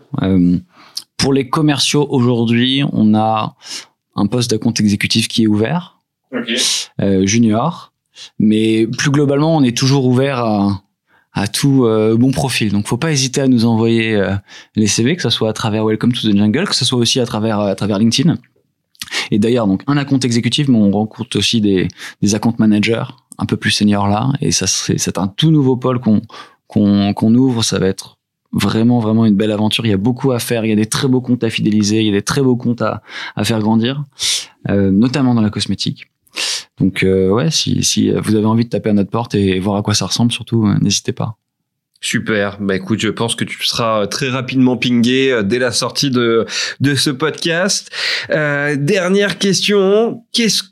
[1.16, 3.56] Pour les commerciaux aujourd'hui, on a
[4.16, 5.98] un poste d'account exécutif qui est ouvert,
[7.00, 7.92] euh, junior.
[8.38, 10.82] Mais plus globalement, on est toujours ouvert à,
[11.32, 12.72] à tout euh, bon profil.
[12.72, 14.34] Donc, faut pas hésiter à nous envoyer euh,
[14.76, 17.20] les CV, que ce soit à travers Welcome to the Jungle, que ce soit aussi
[17.20, 18.36] à travers à travers LinkedIn.
[19.30, 21.88] Et d'ailleurs, donc un account exécutif, mais on rencontre aussi des
[22.20, 23.04] des account managers
[23.38, 24.32] un peu plus seniors là.
[24.40, 26.22] Et ça, c'est un tout nouveau pôle qu'on
[26.66, 27.62] qu'on qu'on ouvre.
[27.62, 28.18] Ça va être
[28.52, 29.86] vraiment vraiment une belle aventure.
[29.86, 30.64] Il y a beaucoup à faire.
[30.64, 32.00] Il y a des très beaux comptes à fidéliser.
[32.00, 33.02] Il y a des très beaux comptes à,
[33.36, 34.04] à faire grandir,
[34.68, 36.06] euh, notamment dans la cosmétique.
[36.78, 39.76] Donc euh, ouais, si, si vous avez envie de taper à notre porte et voir
[39.76, 41.36] à quoi ça ressemble, surtout euh, n'hésitez pas.
[42.04, 42.58] Super.
[42.60, 46.46] Bah écoute, je pense que tu seras très rapidement pingé euh, dès la sortie de
[46.80, 47.92] de ce podcast.
[48.30, 50.24] Euh, dernière question.
[50.32, 50.64] Qu'est-ce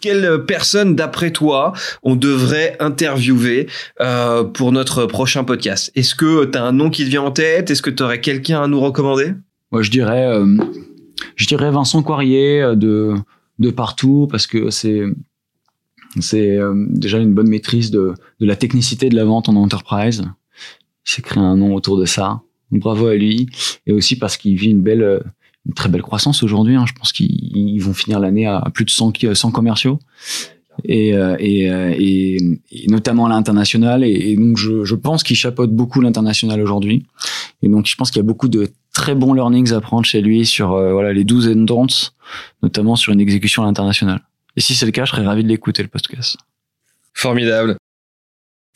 [0.00, 3.68] quelle personne, d'après toi, on devrait interviewer
[4.00, 5.90] euh, pour notre prochain podcast?
[5.94, 7.70] Est-ce que tu as un nom qui te vient en tête?
[7.70, 9.32] Est-ce que tu aurais quelqu'un à nous recommander?
[9.72, 10.56] Moi, je dirais, euh,
[11.36, 13.14] je dirais Vincent Coirier euh, de
[13.60, 15.04] de partout parce que c'est
[16.20, 16.58] c'est
[16.90, 20.24] déjà une bonne maîtrise de, de la technicité de la vente en enterprise.
[21.06, 22.42] Il s'est créé un nom autour de ça.
[22.70, 23.48] Bravo à lui.
[23.86, 25.22] Et aussi parce qu'il vit une belle
[25.66, 26.76] une très belle croissance aujourd'hui.
[26.76, 26.84] Hein.
[26.86, 29.98] Je pense qu'ils vont finir l'année à plus de 100, 100 commerciaux.
[30.82, 32.36] Et, euh, et, euh, et,
[32.72, 34.02] et, notamment à l'international.
[34.02, 37.06] Et, donc, je, je pense qu'il chapeaute beaucoup l'international aujourd'hui.
[37.62, 40.20] Et donc, je pense qu'il y a beaucoup de très bons learnings à prendre chez
[40.20, 41.86] lui sur euh, voilà les 12 and
[42.62, 44.20] notamment sur une exécution à l'international.
[44.56, 46.36] Et si c'est le cas, je serais ravi de l'écouter, le podcast.
[47.12, 47.76] Formidable.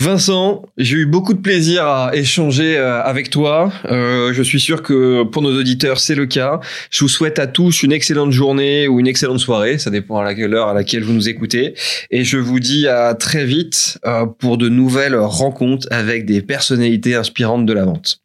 [0.01, 3.73] Vincent, j'ai eu beaucoup de plaisir à échanger euh, avec toi.
[3.87, 6.61] Euh, je suis sûr que pour nos auditeurs, c'est le cas.
[6.93, 9.77] Je vous souhaite à tous une excellente journée ou une excellente soirée.
[9.77, 11.75] Ça dépend à l'heure à laquelle vous nous écoutez.
[12.13, 17.17] Et je vous dis à très vite euh, pour de nouvelles rencontres avec des personnalités
[17.17, 18.21] inspirantes de la vente.